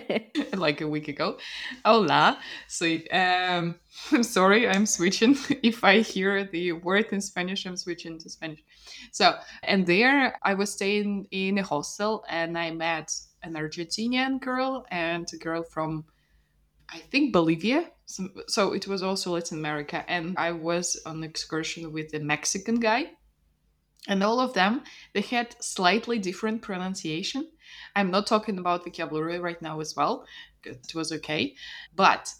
like 0.53 0.81
a 0.81 0.87
week 0.87 1.07
ago. 1.07 1.37
Hola. 1.85 2.39
So 2.67 2.85
um, 3.11 3.75
I'm 4.11 4.23
sorry, 4.23 4.67
I'm 4.67 4.85
switching. 4.85 5.37
if 5.63 5.83
I 5.83 5.99
hear 5.99 6.45
the 6.45 6.73
word 6.73 7.07
in 7.11 7.21
Spanish, 7.21 7.65
I'm 7.65 7.77
switching 7.77 8.17
to 8.19 8.29
Spanish. 8.29 8.63
So, 9.11 9.35
and 9.63 9.85
there 9.85 10.37
I 10.43 10.53
was 10.53 10.73
staying 10.73 11.27
in 11.31 11.57
a 11.57 11.63
hostel 11.63 12.23
and 12.27 12.57
I 12.57 12.71
met 12.71 13.11
an 13.43 13.53
Argentinian 13.53 14.39
girl 14.39 14.85
and 14.91 15.27
a 15.33 15.37
girl 15.37 15.63
from, 15.63 16.05
I 16.89 16.97
think, 16.97 17.33
Bolivia. 17.33 17.89
So, 18.05 18.27
so 18.47 18.73
it 18.73 18.87
was 18.87 19.03
also 19.03 19.31
Latin 19.31 19.57
America. 19.57 20.03
And 20.07 20.35
I 20.37 20.51
was 20.51 20.99
on 21.05 21.23
excursion 21.23 21.91
with 21.91 22.13
a 22.13 22.19
Mexican 22.19 22.79
guy. 22.79 23.11
And 24.07 24.23
all 24.23 24.39
of 24.39 24.53
them, 24.53 24.81
they 25.13 25.21
had 25.21 25.55
slightly 25.61 26.17
different 26.17 26.63
pronunciation. 26.63 27.47
I'm 27.95 28.11
not 28.11 28.27
talking 28.27 28.57
about 28.57 28.83
vocabulary 28.83 29.39
right 29.39 29.61
now 29.61 29.79
as 29.79 29.95
well. 29.95 30.25
It 30.63 30.93
was 30.93 31.11
okay. 31.11 31.55
But 31.95 32.33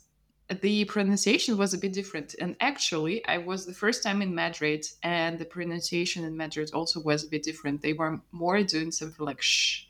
the 0.62 0.86
pronunciation 0.86 1.58
was 1.58 1.74
a 1.74 1.78
bit 1.78 1.94
different. 1.94 2.36
And 2.40 2.56
actually, 2.60 3.26
I 3.26 3.38
was 3.38 3.66
the 3.66 3.74
first 3.74 4.04
time 4.04 4.22
in 4.22 4.36
Madrid, 4.36 4.86
and 5.02 5.40
the 5.40 5.46
pronunciation 5.46 6.26
in 6.26 6.36
Madrid 6.36 6.72
also 6.74 7.02
was 7.02 7.24
a 7.24 7.30
bit 7.30 7.44
different. 7.44 7.82
They 7.82 7.94
were 7.94 8.20
more 8.32 8.62
doing 8.64 8.92
something 8.92 9.26
like 9.26 9.42
shh 9.42 9.86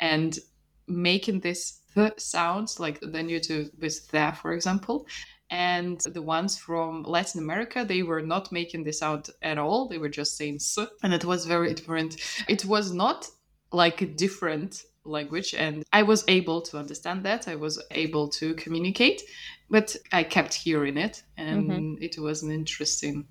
and 0.00 0.38
making 0.86 1.40
this 1.40 1.80
th 1.94 2.18
sounds 2.18 2.80
like 2.80 3.00
than 3.00 3.28
you 3.28 3.40
do 3.40 3.70
with 3.80 4.08
the, 4.10 4.32
for 4.40 4.52
example. 4.52 5.06
And 5.50 6.00
the 6.00 6.22
ones 6.22 6.58
from 6.58 7.04
Latin 7.04 7.40
America, 7.40 7.84
they 7.84 8.02
were 8.02 8.20
not 8.20 8.52
making 8.52 8.84
the 8.84 8.92
sound 8.92 9.30
at 9.42 9.58
all. 9.58 9.88
They 9.88 9.98
were 9.98 10.10
just 10.10 10.36
saying 10.36 10.56
s, 10.56 10.78
and 11.02 11.14
it 11.14 11.24
was 11.24 11.46
very 11.46 11.72
different. 11.74 12.16
It 12.48 12.64
was 12.64 12.92
not 12.92 13.28
like 13.72 14.02
a 14.02 14.06
different 14.06 14.84
language, 15.04 15.54
and 15.54 15.84
I 15.92 16.02
was 16.02 16.24
able 16.28 16.60
to 16.62 16.78
understand 16.78 17.24
that. 17.24 17.48
I 17.48 17.54
was 17.54 17.82
able 17.90 18.28
to 18.30 18.54
communicate, 18.54 19.22
but 19.70 19.96
I 20.12 20.22
kept 20.24 20.54
hearing 20.54 20.96
it, 20.96 21.22
and 21.36 21.70
Mhm. 21.70 22.02
it 22.02 22.18
was 22.18 22.42
an 22.42 22.50
interesting 22.50 23.26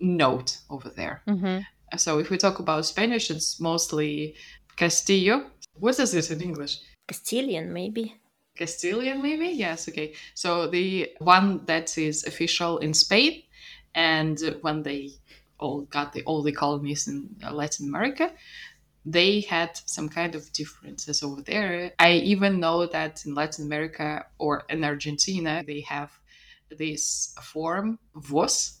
note 0.00 0.58
over 0.70 0.90
there. 0.90 1.22
hmm 1.26 1.60
So 1.96 2.18
if 2.18 2.30
we 2.30 2.38
talk 2.38 2.58
about 2.58 2.86
Spanish, 2.86 3.30
it's 3.30 3.60
mostly 3.60 4.34
Castillo. 4.76 5.50
What 5.74 5.98
is 6.00 6.14
it 6.14 6.30
in 6.30 6.40
English? 6.40 6.78
Castilian, 7.06 7.72
maybe. 7.72 8.14
Castilian, 8.56 9.20
maybe? 9.22 9.48
Yes, 9.48 9.88
okay. 9.88 10.14
So 10.34 10.68
the 10.68 11.10
one 11.18 11.64
that 11.66 11.98
is 11.98 12.24
official 12.24 12.78
in 12.78 12.94
Spain, 12.94 13.42
and 13.94 14.38
when 14.62 14.82
they 14.82 15.10
all 15.58 15.82
got 15.82 16.12
the 16.12 16.22
all 16.24 16.42
the 16.42 16.52
colonies 16.52 17.08
in 17.08 17.36
Latin 17.52 17.88
America, 17.88 18.32
they 19.04 19.40
had 19.40 19.76
some 19.86 20.08
kind 20.08 20.34
of 20.34 20.52
differences 20.52 21.22
over 21.22 21.42
there. 21.42 21.92
I 21.98 22.12
even 22.12 22.60
know 22.60 22.86
that 22.86 23.24
in 23.26 23.34
Latin 23.34 23.66
America 23.66 24.26
or 24.38 24.62
in 24.68 24.84
Argentina, 24.84 25.64
they 25.66 25.80
have 25.80 26.12
this 26.70 27.34
form, 27.42 27.98
vos. 28.14 28.78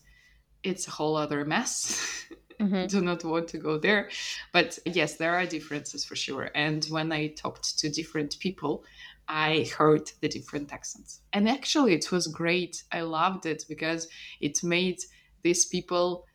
It's 0.62 0.86
a 0.86 0.92
whole 0.92 1.16
other 1.16 1.44
mess. 1.44 2.26
hmm 2.60 2.86
do 2.86 3.00
not 3.00 3.24
want 3.24 3.48
to 3.48 3.58
go 3.58 3.78
there. 3.78 4.08
But 4.52 4.78
yes, 4.84 5.16
there 5.16 5.34
are 5.34 5.46
differences 5.46 6.04
for 6.04 6.14
sure. 6.14 6.50
And 6.54 6.84
when 6.86 7.10
I 7.10 7.28
talked 7.28 7.78
to 7.80 7.90
different 7.90 8.38
people, 8.38 8.84
I 9.28 9.66
heard 9.76 10.10
the 10.20 10.28
different 10.28 10.72
accents. 10.72 11.20
And 11.32 11.48
actually, 11.48 11.94
it 11.94 12.12
was 12.12 12.26
great. 12.28 12.84
I 12.92 13.00
loved 13.00 13.46
it 13.46 13.64
because 13.68 14.08
it 14.40 14.62
made 14.62 14.98
these 15.42 15.64
people 15.64 16.26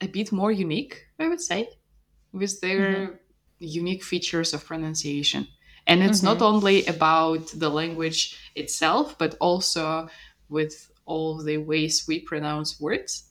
a 0.00 0.08
bit 0.08 0.32
more 0.32 0.52
unique, 0.52 1.06
I 1.18 1.28
would 1.28 1.40
say, 1.40 1.68
with 2.32 2.60
their 2.60 3.20
unique 3.58 4.02
features 4.04 4.54
of 4.54 4.64
pronunciation. 4.64 5.46
And 5.86 6.02
it's 6.02 6.22
not 6.22 6.40
only 6.42 6.86
about 6.86 7.48
the 7.54 7.68
language 7.70 8.36
itself, 8.54 9.16
but 9.18 9.34
also 9.40 10.08
with 10.48 10.90
all 11.04 11.42
the 11.42 11.56
ways 11.58 12.04
we 12.06 12.20
pronounce 12.20 12.80
words 12.80 13.24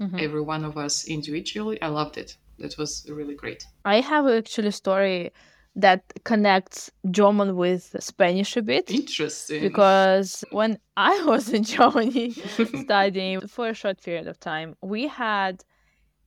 Mhm. 0.00 0.20
every 0.20 0.40
one 0.42 0.64
of 0.64 0.76
us 0.76 1.06
individually. 1.06 1.80
I 1.80 1.86
loved 1.88 2.18
it. 2.18 2.36
That 2.58 2.76
was 2.76 3.06
really 3.08 3.34
great. 3.34 3.64
I 3.84 4.00
have 4.00 4.26
actually 4.26 4.68
a 4.68 4.72
story 4.72 5.30
that 5.76 6.02
connects 6.24 6.90
German 7.10 7.56
with 7.56 7.94
Spanish 8.00 8.56
a 8.56 8.62
bit. 8.62 8.90
Interesting. 8.90 9.60
because 9.62 10.44
when 10.50 10.78
I 10.96 11.14
was 11.32 11.48
in 11.48 11.62
Germany 11.64 12.30
studying 12.84 13.46
for 13.46 13.68
a 13.68 13.74
short 13.74 14.02
period 14.02 14.26
of 14.28 14.38
time, 14.40 14.74
we 14.82 15.06
had 15.08 15.64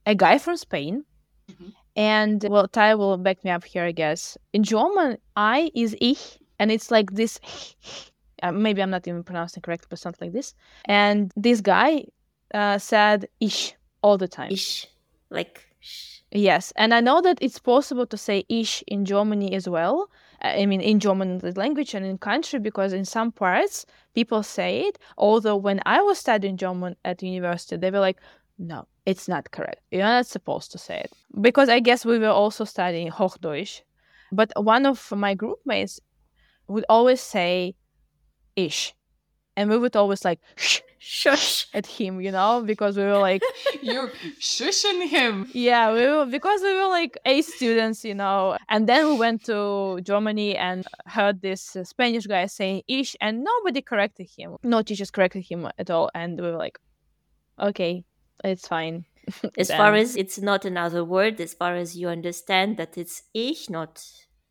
a 0.06 0.16
guy 0.16 0.38
from 0.38 0.58
Spain. 0.58 1.04
Mhm. 1.52 1.74
And 1.98 2.46
well, 2.50 2.68
Ty 2.68 2.96
will 2.96 3.18
back 3.18 3.44
me 3.44 3.52
up 3.52 3.66
here, 3.66 3.84
I 3.84 3.92
guess. 3.92 4.38
In 4.54 4.64
German, 4.64 5.18
I 5.36 5.72
is 5.76 5.96
ich, 6.00 6.38
and 6.60 6.72
it's 6.72 6.92
like 6.92 7.12
this. 7.12 7.40
Uh, 8.44 8.52
maybe 8.52 8.84
I'm 8.84 8.92
not 8.92 9.08
even 9.08 9.24
pronouncing 9.24 9.64
correctly, 9.64 9.88
but 9.90 9.98
something 9.98 10.28
like 10.28 10.34
this. 10.34 10.54
And 10.86 11.32
this 11.36 11.60
guy 11.60 12.06
uh, 12.54 12.78
said 12.78 13.28
ich 13.40 13.74
all 14.04 14.16
the 14.20 14.28
time. 14.28 14.52
Ish. 14.52 14.86
Like, 15.32 15.66
sh. 15.80 16.20
Yes, 16.32 16.72
and 16.76 16.94
I 16.94 17.00
know 17.00 17.20
that 17.20 17.40
it's 17.42 17.58
possible 17.58 18.06
to 18.06 18.16
say 18.16 18.46
"ich" 18.48 18.84
in 18.86 19.06
Germany 19.06 19.56
as 19.56 19.68
well. 19.68 20.12
uh, 20.44 20.50
I 20.50 20.68
mean, 20.68 20.82
in 20.82 21.00
German 21.00 21.40
language 21.56 21.96
and 21.96 22.06
in 22.06 22.18
country, 22.18 22.60
because 22.60 22.94
in 22.94 23.06
some 23.06 23.32
parts 23.32 23.86
people 24.14 24.44
say 24.44 24.82
it. 24.82 25.00
Although 25.18 25.58
when 25.58 25.82
I 25.86 26.02
was 26.02 26.20
studying 26.20 26.58
German 26.58 26.96
at 27.04 27.24
university, 27.24 27.76
they 27.78 27.90
were 27.90 28.00
like, 28.00 28.20
"No, 28.60 28.88
it's 29.10 29.28
not 29.28 29.44
correct. 29.56 29.82
You're 29.92 30.04
not 30.18 30.28
supposed 30.28 30.70
to 30.74 30.78
say 30.78 30.98
it." 31.06 31.12
Because 31.48 31.70
I 31.78 31.80
guess 31.88 32.06
we 32.06 32.20
were 32.20 32.36
also 32.44 32.64
studying 32.66 33.10
Hochdeutsch, 33.18 33.82
but 34.40 34.50
one 34.74 34.86
of 34.86 35.00
my 35.26 35.34
group 35.42 35.60
mates 35.66 36.00
would 36.68 36.86
always 36.90 37.22
say 37.36 37.76
ish. 38.56 38.94
and 39.58 39.70
we 39.72 39.78
would 39.84 39.96
always 39.96 40.24
like 40.30 40.40
"shh" 40.56 40.82
Shush. 41.00 41.68
at 41.74 41.86
him, 41.98 42.14
you 42.26 42.32
know, 42.38 42.52
because 42.72 42.94
we 42.98 43.04
were 43.12 43.22
like. 43.30 43.42
You're 43.82 44.12
shushing 44.40 45.00
him. 45.16 45.34
Yeah, 45.54 45.86
we 45.94 46.04
were 46.14 46.26
because 46.38 46.62
we 46.68 46.74
were 46.80 46.90
like 47.00 47.14
A 47.26 47.42
students, 47.42 48.00
you 48.10 48.14
know. 48.24 48.58
And 48.74 48.82
then 48.90 49.02
we 49.10 49.16
went 49.26 49.40
to 49.46 50.00
Germany 50.04 50.50
and 50.58 50.80
heard 51.18 51.36
this 51.42 51.62
Spanish 51.92 52.26
guy 52.34 52.46
saying 52.48 52.82
"ish," 52.98 53.12
and 53.26 53.34
nobody 53.52 53.82
corrected 53.82 54.28
him. 54.38 54.50
No 54.64 54.82
teachers 54.88 55.12
corrected 55.16 55.44
him 55.50 55.60
at 55.82 55.90
all, 55.90 56.08
and 56.14 56.32
we 56.42 56.46
were 56.52 56.62
like, 56.66 56.78
"Okay, 57.70 58.04
it's 58.44 58.68
fine." 58.68 59.06
As 59.58 59.70
far 59.70 59.94
as 59.96 60.16
it's 60.16 60.40
not 60.40 60.66
another 60.66 61.04
word, 61.04 61.40
as 61.42 61.54
far 61.54 61.76
as 61.76 61.98
you 61.98 62.08
understand 62.08 62.78
that 62.78 62.98
it's 62.98 63.24
ich, 63.34 63.70
not 63.70 64.02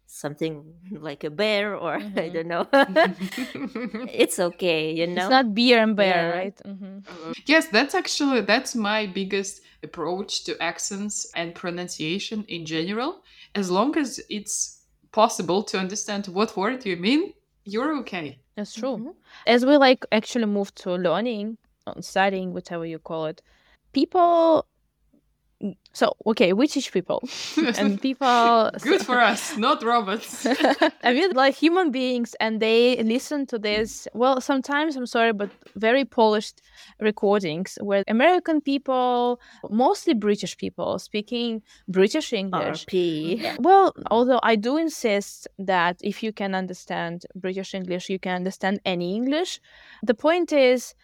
something 0.07 0.75
like 0.93 1.25
a 1.25 1.31
bear 1.31 1.75
or 1.77 1.95
I 2.17 2.31
Mhm. 2.31 2.33
don't 2.35 2.47
know. 2.49 2.67
it's 4.13 4.39
okay, 4.39 4.93
you 4.93 5.07
know. 5.07 5.23
it's 5.23 5.31
not 5.31 5.55
beer 5.55 5.79
and 5.83 5.97
bear, 5.97 6.29
Yeah. 6.29 6.37
right? 6.39 6.61
hmm 6.65 6.99
Uh, 7.09 7.33
yes, 7.47 7.69
that's 7.69 7.95
actually 7.95 8.41
that's 8.43 8.75
my 8.75 9.07
biggest 9.07 9.61
approach 9.83 10.45
to 10.45 10.53
accents 10.61 11.31
and 11.35 11.55
pronunciation 11.55 12.45
in 12.49 12.65
general. 12.67 13.23
As 13.55 13.71
long 13.71 13.97
as 13.97 14.21
it's 14.29 14.83
possible 15.13 15.63
to 15.71 15.79
understand 15.79 16.27
what 16.27 16.57
word 16.57 16.85
you 16.85 16.97
mean, 16.97 17.33
you're 17.65 17.97
okay. 18.01 18.39
That's 18.57 18.75
true. 18.75 18.97
Mhm. 18.99 19.15
As 19.47 19.65
we 19.65 19.77
like 19.77 20.05
actually 20.11 20.47
move 20.47 20.71
to 20.83 20.91
learning, 20.97 21.59
or 21.87 22.03
studying, 22.03 22.53
whatever 22.53 22.85
you 22.87 22.99
call 22.99 23.27
it, 23.27 23.41
people. 23.93 24.67
So 25.93 26.15
okay, 26.27 26.53
we 26.53 26.67
teach 26.67 26.93
people, 26.93 27.27
and 27.79 27.99
people. 27.99 28.71
Good 28.83 29.01
for 29.01 29.19
us, 29.19 29.57
not 29.57 29.83
robots. 29.83 30.47
I 31.03 31.15
mean, 31.15 31.33
like 31.33 31.55
human 31.55 31.91
beings, 31.91 32.37
and 32.39 32.61
they 32.61 33.03
listen 33.03 33.47
to 33.47 33.59
this. 33.59 34.07
Well, 34.13 34.43
sometimes 34.43 34.97
I'm 34.97 35.07
sorry, 35.07 35.33
but 35.33 35.51
very 35.75 36.05
polished 36.05 36.61
recordings 37.01 37.79
where 37.81 38.05
American 38.09 38.61
people, 38.61 39.41
mostly 39.71 40.13
British 40.13 40.59
people, 40.59 40.99
speaking 40.99 41.63
British 41.89 42.35
English. 42.35 42.85
RP. 42.85 43.59
Well, 43.59 43.95
although 44.11 44.41
I 44.43 44.57
do 44.57 44.77
insist 44.77 45.49
that 45.59 45.97
if 46.03 46.23
you 46.23 46.31
can 46.35 46.55
understand 46.55 47.25
British 47.35 47.73
English, 47.73 48.11
you 48.11 48.19
can 48.19 48.37
understand 48.37 48.81
any 48.85 49.15
English. 49.15 49.61
The 50.03 50.15
point 50.15 50.53
is, 50.53 50.95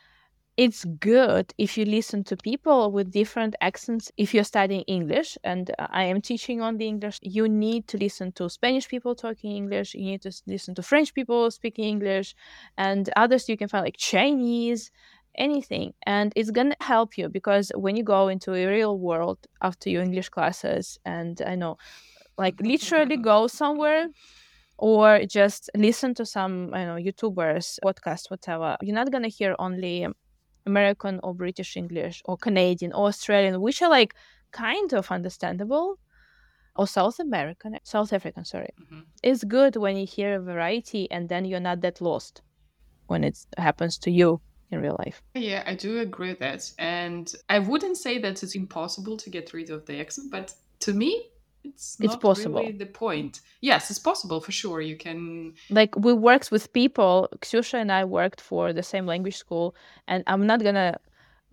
it's 0.56 0.85
good 0.85 1.52
if 1.56 1.78
you 1.78 1.85
listen 1.87 2.25
to 2.25 2.37
people 2.37 2.92
with 2.92 3.11
different 3.11 3.56
accents. 3.61 4.12
If 4.18 4.35
you're 4.35 4.44
studying 4.44 4.82
English, 4.82 5.38
and 5.44 5.71
uh, 5.78 5.87
I 5.90 6.04
am 6.04 6.21
teaching 6.21 6.61
on 6.61 6.76
the 6.76 6.87
English, 6.87 7.18
you 7.23 7.49
need 7.49 7.88
to 7.88 7.97
listen 7.97 8.32
to 8.32 8.50
Spanish 8.50 8.87
people 8.88 9.14
talking 9.14 9.56
English. 9.56 9.94
You 9.94 10.04
need 10.04 10.23
to 10.23 10.32
listen 10.47 10.75
to 10.75 10.82
French 10.82 11.14
people 11.14 11.50
speaking 11.50 11.85
English, 11.85 12.35
and 12.76 13.09
others 13.16 13.49
you 13.49 13.56
can 13.56 13.68
find 13.68 13.85
like 13.85 13.97
Chinese, 13.97 14.90
anything. 15.37 15.94
And 16.04 16.32
it's 16.37 16.50
gonna 16.50 16.76
help 16.80 17.16
you 17.16 17.30
because 17.30 17.73
when 17.75 17.97
you 17.97 18.04
go 18.04 18.28
into 18.28 18.52
a 18.52 18.66
real 18.66 18.99
world 18.99 19.38
after 19.62 19.88
your 19.88 20.02
English 20.02 20.28
classes, 20.28 20.99
and 21.06 21.40
I 21.47 21.54
know, 21.54 21.78
like 22.37 22.61
literally 22.61 23.16
go 23.16 23.47
somewhere 23.47 24.09
or 24.76 25.25
just 25.25 25.71
listen 25.75 26.12
to 26.14 26.26
some 26.26 26.71
don't 26.73 26.88
know 26.88 26.97
YouTubers, 26.97 27.78
podcast, 27.82 28.30
whatever. 28.30 28.76
You're 28.82 28.94
not 28.94 29.11
gonna 29.11 29.28
hear 29.28 29.56
only 29.59 30.06
American 30.66 31.21
or 31.23 31.35
British 31.35 31.76
English 31.76 32.23
or 32.25 32.37
Canadian 32.37 32.92
or 32.92 33.07
Australian, 33.09 33.61
which 33.61 33.83
are 33.83 33.90
like 33.90 34.14
kind 34.52 34.92
of 34.95 35.11
understandable. 35.11 35.99
or 36.76 36.87
South 36.87 37.19
American, 37.21 37.78
South 37.85 38.12
African, 38.14 38.45
sorry. 38.45 38.71
Mhm. 38.81 39.04
It's 39.23 39.45
good 39.45 39.76
when 39.76 39.97
you 39.97 40.07
hear 40.07 40.37
a 40.37 40.40
variety 40.40 41.11
and 41.11 41.28
then 41.28 41.45
you're 41.45 41.61
not 41.61 41.81
that 41.83 42.00
lost 42.00 42.42
when 43.07 43.25
it 43.25 43.38
happens 43.59 43.99
to 43.99 44.11
you 44.11 44.40
in 44.71 44.81
real 44.81 44.97
life. 45.04 45.23
Yeah, 45.35 45.62
I 45.66 45.75
do 45.75 45.99
agree 45.99 46.31
with 46.31 46.38
that. 46.40 46.73
And 46.78 47.33
I 47.49 47.59
wouldn't 47.59 47.99
say 47.99 48.19
that 48.21 48.42
it's 48.42 48.54
impossible 48.54 49.16
to 49.19 49.31
get 49.31 49.52
rid 49.52 49.71
of 49.71 49.87
the 49.87 50.00
accent, 50.00 50.31
but 50.31 50.54
to 50.81 50.92
me, 50.95 51.32
it's 51.64 51.97
It's 52.00 52.16
possible. 52.16 52.61
really 52.61 52.73
the 52.73 52.87
point. 52.87 53.40
Yes, 53.61 53.90
it's 53.90 53.99
possible 53.99 54.40
for 54.40 54.52
sure. 54.52 54.81
You 54.81 54.97
can 54.97 55.54
Like 55.71 55.95
we 55.97 56.12
worked 56.12 56.50
with 56.50 56.73
people, 56.73 57.28
Ksusha 57.40 57.75
and 57.81 57.90
I 57.92 58.04
worked 58.04 58.40
for 58.40 58.73
the 58.73 58.83
same 58.83 59.07
language 59.07 59.37
school, 59.37 59.75
and 60.07 60.23
I'm 60.26 60.47
not 60.47 60.62
gonna 60.62 60.99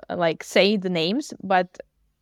uh, 0.09 0.15
like 0.17 0.43
say 0.43 0.77
the 0.77 0.89
names, 0.89 1.33
but 1.43 1.67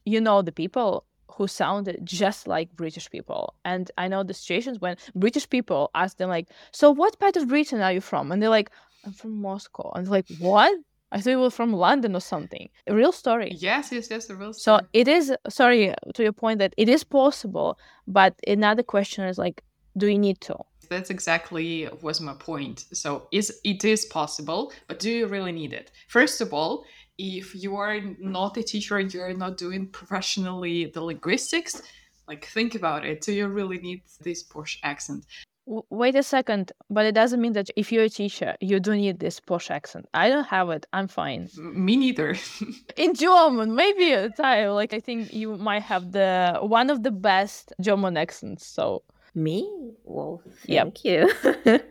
you 0.05 0.19
know 0.21 0.41
the 0.41 0.51
people 0.51 1.05
who 1.33 1.47
sounded 1.47 1.99
just 2.03 2.47
like 2.47 2.75
British 2.75 3.09
people. 3.11 3.53
And 3.63 3.91
I 3.97 4.07
know 4.07 4.23
the 4.23 4.33
situations 4.33 4.79
when 4.81 4.97
British 5.15 5.47
people 5.49 5.89
ask 5.93 6.17
them 6.17 6.29
like, 6.29 6.47
"So 6.71 6.91
what 6.91 7.19
part 7.19 7.35
of 7.37 7.47
Britain 7.47 7.81
are 7.81 7.93
you 7.93 8.01
from?" 8.01 8.31
And 8.31 8.41
they're 8.41 8.57
like, 8.59 8.71
"I'm 9.05 9.13
from 9.13 9.33
Moscow." 9.41 9.91
And 9.95 10.05
they're 10.05 10.11
like, 10.19 10.27
"What?" 10.39 10.73
I 11.11 11.21
thought 11.21 11.29
you 11.29 11.39
were 11.39 11.49
from 11.49 11.73
London 11.73 12.15
or 12.15 12.19
something. 12.19 12.69
A 12.87 12.93
real 12.93 13.11
story. 13.11 13.53
Yes, 13.55 13.91
yes, 13.91 14.09
yes, 14.09 14.27
the 14.27 14.35
real 14.35 14.53
story. 14.53 14.79
So 14.81 14.87
it 14.93 15.07
is 15.07 15.33
sorry 15.49 15.93
to 16.13 16.23
your 16.23 16.33
point 16.33 16.59
that 16.59 16.73
it 16.77 16.89
is 16.89 17.03
possible, 17.03 17.77
but 18.07 18.35
another 18.45 18.83
question 18.83 19.23
is 19.25 19.37
like, 19.37 19.63
do 19.97 20.07
you 20.07 20.17
need 20.19 20.41
to? 20.41 20.57
That's 20.89 21.09
exactly 21.09 21.89
was 22.01 22.21
my 22.21 22.33
point. 22.33 22.85
So 22.93 23.27
is 23.31 23.59
it 23.63 23.83
is 23.83 24.05
possible, 24.05 24.71
but 24.87 24.99
do 24.99 25.09
you 25.09 25.27
really 25.27 25.51
need 25.51 25.73
it? 25.73 25.91
First 26.07 26.41
of 26.41 26.53
all, 26.53 26.85
if 27.17 27.55
you 27.55 27.75
are 27.75 27.99
not 28.19 28.57
a 28.57 28.63
teacher 28.63 28.97
and 28.97 29.13
you're 29.13 29.33
not 29.33 29.57
doing 29.57 29.87
professionally 29.87 30.91
the 30.93 31.01
linguistics, 31.01 31.81
like 32.27 32.45
think 32.45 32.75
about 32.75 33.05
it. 33.05 33.21
Do 33.21 33.31
you 33.33 33.47
really 33.47 33.79
need 33.79 34.03
this 34.21 34.43
posh 34.43 34.79
accent? 34.83 35.25
W- 35.67 35.83
wait 35.89 36.15
a 36.15 36.23
second, 36.23 36.71
but 36.89 37.05
it 37.05 37.13
doesn't 37.13 37.41
mean 37.41 37.53
that 37.53 37.69
if 37.75 37.91
you're 37.91 38.05
a 38.05 38.09
teacher, 38.09 38.55
you 38.61 38.79
do 38.79 38.95
need 38.95 39.19
this 39.19 39.39
posh 39.39 39.69
accent. 39.69 40.05
I 40.13 40.29
don't 40.29 40.47
have 40.47 40.69
it. 40.69 40.85
I'm 40.93 41.07
fine. 41.07 41.49
Me 41.57 41.95
neither. 41.97 42.35
In 42.97 43.13
German, 43.13 43.75
maybe 43.75 44.11
a 44.13 44.29
time. 44.29 44.69
Like 44.81 44.93
I 44.93 44.99
think 45.01 45.33
you 45.33 45.57
might 45.57 45.83
have 45.83 46.11
the 46.13 46.57
one 46.61 46.89
of 46.89 47.03
the 47.03 47.11
best 47.11 47.73
German 47.81 48.15
accents. 48.17 48.65
So 48.65 49.03
Me? 49.35 49.59
Well, 50.05 50.41
Yep. 50.65 50.83
thank 50.85 50.97
you. 51.05 51.21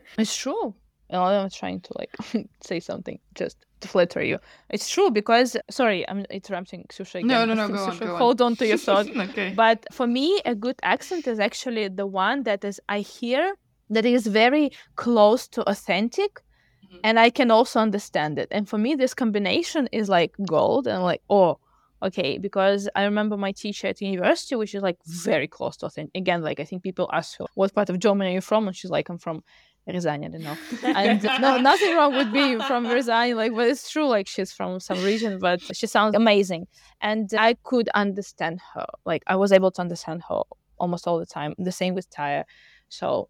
it's 0.18 0.34
true. 0.36 0.74
And 1.10 1.20
I'm 1.20 1.50
trying 1.50 1.80
to 1.82 1.92
like 2.00 2.10
say 2.68 2.80
something 2.80 3.18
just 3.34 3.56
to 3.82 3.86
flatter 3.88 4.22
you. 4.24 4.38
It's 4.70 4.88
true 4.88 5.10
because 5.10 5.56
sorry, 5.70 6.08
I'm 6.08 6.24
interrupting 6.30 6.86
Ksusha 6.88 7.16
again. 7.16 7.28
no, 7.28 7.44
no, 7.44 7.54
no. 7.54 7.68
Go 7.68 7.74
on. 7.84 7.90
Ksusha, 7.92 8.00
Go 8.06 8.12
on. 8.14 8.18
hold 8.18 8.40
on 8.42 8.56
to 8.56 8.66
your 8.66 8.78
thought. 8.78 9.06
okay. 9.28 9.52
But 9.54 9.86
for 9.92 10.06
me, 10.06 10.40
a 10.44 10.54
good 10.54 10.78
accent 10.82 11.26
is 11.28 11.38
actually 11.38 11.86
the 11.88 12.06
one 12.06 12.42
that 12.44 12.64
is 12.64 12.80
I 12.88 13.00
hear 13.00 13.54
that 13.90 14.04
is 14.04 14.26
very 14.26 14.70
close 14.96 15.48
to 15.48 15.62
authentic 15.68 16.42
Mhm. 16.84 17.00
and 17.04 17.18
I 17.18 17.30
can 17.30 17.50
also 17.50 17.80
understand 17.80 18.38
it. 18.38 18.48
And 18.50 18.68
for 18.68 18.78
me, 18.78 18.94
this 18.94 19.14
combination 19.14 19.88
is 19.92 20.08
like 20.08 20.32
gold 20.46 20.86
and 20.86 21.02
like, 21.02 21.22
oh, 21.28 21.58
okay, 22.02 22.38
because 22.38 22.88
I 22.94 23.04
remember 23.04 23.36
my 23.36 23.52
teacher 23.52 23.86
at 23.88 24.00
university, 24.00 24.54
which 24.56 24.74
is 24.74 24.82
like 24.82 24.98
very 25.04 25.48
close 25.48 25.76
to 25.78 25.86
authentic. 25.86 26.12
Again, 26.14 26.42
like 26.42 26.60
I 26.60 26.64
think 26.64 26.82
people 26.82 27.08
ask 27.12 27.38
her, 27.38 27.46
what 27.54 27.74
part 27.74 27.90
of 27.90 27.98
Germany 27.98 28.30
are 28.30 28.34
you 28.34 28.40
from? 28.40 28.66
And 28.68 28.76
she's 28.76 28.90
like, 28.90 29.08
I'm 29.08 29.18
from 29.18 29.42
Ryazan, 29.88 30.24
I 30.24 30.28
don't 30.28 30.42
know. 30.42 30.56
And 30.84 31.22
no, 31.40 31.58
nothing 31.58 31.94
wrong 31.96 32.14
with 32.14 32.32
being 32.32 32.60
from 32.60 32.86
Ryazan, 32.86 33.34
like, 33.36 33.54
but 33.54 33.68
it's 33.68 33.90
true, 33.90 34.06
like 34.08 34.28
she's 34.28 34.52
from 34.52 34.78
some 34.80 35.02
region, 35.02 35.38
but 35.38 35.60
she 35.74 35.86
sounds 35.86 36.14
amazing. 36.14 36.66
And 37.00 37.28
I 37.38 37.54
could 37.62 37.88
understand 37.94 38.60
her. 38.74 38.86
Like 39.04 39.22
I 39.26 39.36
was 39.36 39.50
able 39.52 39.70
to 39.72 39.80
understand 39.80 40.22
her 40.28 40.42
almost 40.78 41.06
all 41.08 41.18
the 41.18 41.26
time. 41.26 41.54
The 41.58 41.72
same 41.72 41.94
with 41.94 42.10
Taya. 42.10 42.44
So 42.88 43.28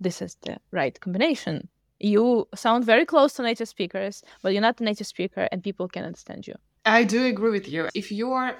this 0.00 0.22
is 0.22 0.36
the 0.42 0.56
right 0.70 0.98
combination. 1.00 1.68
You 2.00 2.48
sound 2.54 2.84
very 2.84 3.04
close 3.04 3.34
to 3.34 3.42
native 3.42 3.68
speakers, 3.68 4.22
but 4.42 4.52
you're 4.52 4.62
not 4.62 4.80
a 4.80 4.84
native 4.84 5.06
speaker 5.06 5.48
and 5.52 5.62
people 5.62 5.86
can 5.86 6.04
understand 6.04 6.46
you. 6.46 6.54
I 6.86 7.04
do 7.04 7.26
agree 7.26 7.50
with 7.50 7.68
you. 7.68 7.88
If 7.94 8.10
your 8.10 8.56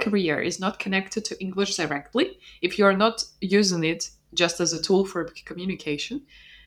career 0.00 0.40
is 0.40 0.60
not 0.60 0.78
connected 0.78 1.24
to 1.26 1.40
English 1.40 1.76
directly, 1.76 2.38
if 2.62 2.78
you're 2.78 2.96
not 2.96 3.24
using 3.40 3.82
it 3.84 4.10
just 4.32 4.60
as 4.60 4.72
a 4.72 4.80
tool 4.80 5.04
for 5.04 5.24
communication, 5.44 6.22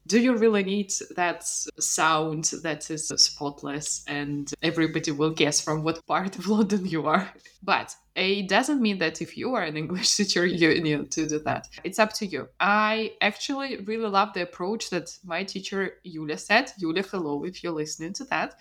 do 0.08 0.20
you 0.20 0.36
really 0.36 0.64
need 0.64 0.92
that 1.16 1.46
sound 1.46 2.46
that 2.64 2.90
is 2.90 3.08
spotless 3.08 4.04
and 4.08 4.52
everybody 4.64 5.12
will 5.12 5.32
guess 5.32 5.62
from 5.62 5.84
what 5.84 6.06
part 6.08 6.38
of 6.38 6.48
London 6.56 6.86
you 6.86 7.06
are? 7.06 7.30
But 7.64 7.96
it 8.16 8.50
doesn't 8.50 8.82
mean 8.82 8.98
that 9.00 9.22
if 9.22 9.38
you 9.38 9.54
are 9.56 9.64
an 9.64 9.78
English 9.78 10.16
teacher, 10.18 10.46
you 10.46 10.82
need 10.82 11.12
to 11.12 11.28
do 11.28 11.40
that. 11.40 11.68
It's 11.84 12.00
up 12.00 12.14
to 12.14 12.26
you. 12.26 12.50
I 12.60 13.14
actually 13.22 13.78
really 13.78 14.10
love 14.10 14.34
the 14.34 14.42
approach 14.42 14.90
that 14.90 15.16
my 15.24 15.44
teacher 15.44 15.96
Yulia 16.04 16.38
said. 16.38 16.72
Yulia, 16.78 17.04
hello, 17.04 17.44
if 17.44 17.64
you're 17.64 17.74
listening 17.74 18.14
to 18.14 18.24
that 18.26 18.56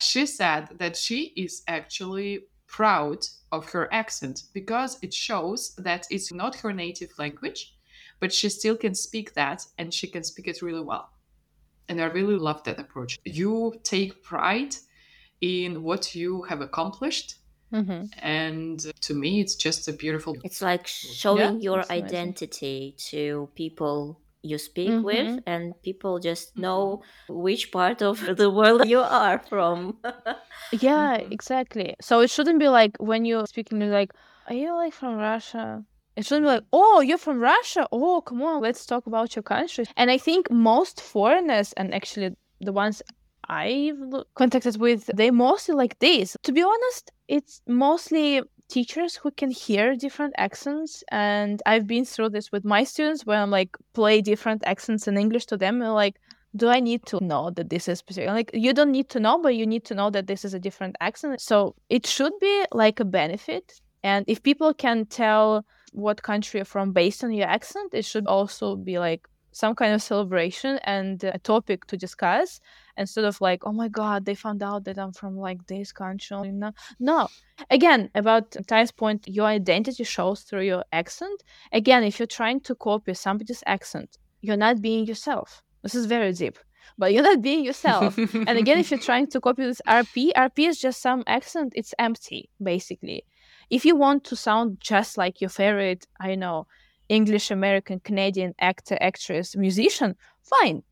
she 0.00 0.26
said 0.26 0.68
that 0.78 0.96
she 0.96 1.32
is 1.36 1.62
actually 1.68 2.46
proud 2.66 3.24
of 3.52 3.70
her 3.70 3.92
accent 3.92 4.44
because 4.52 4.98
it 5.02 5.14
shows 5.14 5.74
that 5.76 6.06
it's 6.10 6.32
not 6.32 6.56
her 6.56 6.72
native 6.72 7.10
language, 7.18 7.75
but 8.20 8.32
she 8.32 8.48
still 8.48 8.76
can 8.76 8.94
speak 8.94 9.34
that 9.34 9.66
and 9.78 9.92
she 9.92 10.06
can 10.06 10.22
speak 10.24 10.48
it 10.48 10.62
really 10.62 10.82
well. 10.82 11.10
And 11.88 12.00
I 12.00 12.06
really 12.06 12.36
love 12.36 12.62
that 12.64 12.78
approach. 12.80 13.18
You 13.24 13.74
take 13.82 14.22
pride 14.22 14.74
in 15.40 15.82
what 15.82 16.14
you 16.14 16.42
have 16.42 16.60
accomplished. 16.60 17.36
Mm-hmm. 17.72 18.04
And 18.22 18.78
to 19.02 19.14
me, 19.14 19.40
it's 19.40 19.54
just 19.56 19.88
a 19.88 19.92
beautiful. 19.92 20.36
It's 20.44 20.62
like 20.62 20.86
showing 20.86 21.60
your 21.60 21.78
that's 21.78 21.90
amazing. 21.90 22.06
identity 22.18 22.94
to 23.10 23.48
people 23.54 24.20
you 24.42 24.58
speak 24.58 25.02
with, 25.02 25.26
Mhm. 25.26 25.42
and 25.46 25.74
people 25.82 26.20
just 26.20 26.56
know 26.56 27.02
which 27.28 27.72
part 27.72 28.02
of 28.02 28.14
the 28.42 28.48
world 28.50 28.86
you 28.86 29.00
are 29.00 29.38
from. 29.50 29.98
Yeah, 30.72 31.18
Mhm. 31.18 31.32
exactly. 31.32 31.94
So 32.00 32.20
it 32.20 32.30
shouldn't 32.30 32.58
be 32.58 32.68
like 32.68 32.92
when 32.98 33.24
you're 33.24 33.46
speaking, 33.46 33.80
you're 33.80 33.90
like, 33.90 34.12
are 34.48 34.54
you 34.54 34.72
like 34.74 34.92
from 34.94 35.16
Russia? 35.16 35.84
It 36.16 36.24
shouldn't 36.24 36.44
be 36.44 36.48
like, 36.48 36.64
oh, 36.72 37.00
you're 37.00 37.18
from 37.18 37.40
Russia. 37.40 37.86
Oh, 37.92 38.22
come 38.22 38.42
on, 38.42 38.62
let's 38.62 38.86
talk 38.86 39.06
about 39.06 39.36
your 39.36 39.42
country. 39.42 39.84
And 39.96 40.10
I 40.10 40.18
think 40.18 40.50
most 40.50 41.00
foreigners, 41.00 41.72
and 41.74 41.92
actually 41.94 42.34
the 42.60 42.72
ones 42.72 43.02
I've 43.48 43.98
contacted 44.34 44.80
with, 44.80 45.10
they 45.14 45.30
mostly 45.30 45.74
like 45.74 45.98
this. 45.98 46.36
To 46.42 46.52
be 46.52 46.62
honest, 46.62 47.12
it's 47.28 47.60
mostly 47.66 48.42
teachers 48.68 49.14
who 49.14 49.30
can 49.30 49.50
hear 49.50 49.94
different 49.94 50.34
accents. 50.38 51.04
And 51.12 51.62
I've 51.66 51.86
been 51.86 52.04
through 52.04 52.30
this 52.30 52.50
with 52.50 52.64
my 52.64 52.82
students 52.82 53.26
where 53.26 53.40
I'm 53.40 53.50
like, 53.50 53.76
play 53.92 54.20
different 54.22 54.62
accents 54.66 55.06
in 55.06 55.16
English 55.16 55.46
to 55.46 55.56
them. 55.56 55.82
And 55.82 55.92
like, 55.94 56.16
do 56.56 56.68
I 56.68 56.80
need 56.80 57.04
to 57.06 57.22
know 57.22 57.50
that 57.50 57.68
this 57.68 57.88
is 57.88 57.98
specific? 57.98 58.30
Like, 58.30 58.50
you 58.54 58.72
don't 58.72 58.90
need 58.90 59.10
to 59.10 59.20
know, 59.20 59.38
but 59.40 59.54
you 59.54 59.66
need 59.66 59.84
to 59.84 59.94
know 59.94 60.10
that 60.10 60.26
this 60.26 60.44
is 60.44 60.54
a 60.54 60.58
different 60.58 60.96
accent. 61.00 61.40
So 61.40 61.74
it 61.90 62.06
should 62.06 62.32
be 62.40 62.64
like 62.72 62.98
a 63.00 63.04
benefit. 63.04 63.80
And 64.02 64.24
if 64.26 64.42
people 64.42 64.72
can 64.72 65.04
tell 65.04 65.64
what 65.96 66.22
country 66.22 66.58
you're 66.58 66.64
from 66.66 66.92
based 66.92 67.24
on 67.24 67.32
your 67.32 67.48
accent, 67.48 67.94
it 67.94 68.04
should 68.04 68.26
also 68.26 68.76
be 68.76 68.98
like 68.98 69.26
some 69.50 69.74
kind 69.74 69.94
of 69.94 70.02
celebration 70.02 70.78
and 70.84 71.24
a 71.24 71.38
topic 71.38 71.86
to 71.86 71.96
discuss 71.96 72.60
instead 72.98 73.24
of 73.24 73.40
like, 73.40 73.64
oh 73.64 73.72
my 73.72 73.88
God, 73.88 74.26
they 74.26 74.34
found 74.34 74.62
out 74.62 74.84
that 74.84 74.98
I'm 74.98 75.12
from 75.12 75.38
like 75.38 75.66
this 75.66 75.92
country. 75.92 76.52
No, 76.52 76.72
no. 77.00 77.28
Again, 77.70 78.10
about 78.14 78.54
Ty's 78.68 78.92
point, 78.92 79.26
your 79.26 79.46
identity 79.46 80.04
shows 80.04 80.42
through 80.42 80.64
your 80.64 80.84
accent. 80.92 81.42
Again, 81.72 82.04
if 82.04 82.18
you're 82.18 82.26
trying 82.26 82.60
to 82.60 82.74
copy 82.74 83.14
somebody's 83.14 83.62
accent, 83.64 84.18
you're 84.42 84.58
not 84.58 84.82
being 84.82 85.06
yourself. 85.06 85.62
This 85.82 85.94
is 85.94 86.04
very 86.04 86.34
deep, 86.34 86.58
but 86.98 87.14
you're 87.14 87.22
not 87.22 87.40
being 87.40 87.64
yourself. 87.64 88.18
and 88.48 88.58
again, 88.58 88.78
if 88.78 88.90
you're 88.90 89.00
trying 89.00 89.28
to 89.28 89.40
copy 89.40 89.64
this 89.64 89.80
RP, 89.88 90.32
RP 90.36 90.68
is 90.68 90.78
just 90.78 91.00
some 91.00 91.24
accent, 91.26 91.72
it's 91.74 91.94
empty, 91.98 92.50
basically. 92.62 93.24
If 93.70 93.84
you 93.84 93.96
want 93.96 94.24
to 94.24 94.36
sound 94.36 94.78
just 94.80 95.16
like 95.18 95.40
your 95.40 95.50
favorite, 95.50 96.06
I 96.20 96.34
know, 96.34 96.66
English, 97.08 97.50
American, 97.50 98.00
Canadian 98.00 98.54
actor, 98.58 98.96
actress, 99.00 99.56
musician, 99.56 100.16
fine. 100.42 100.82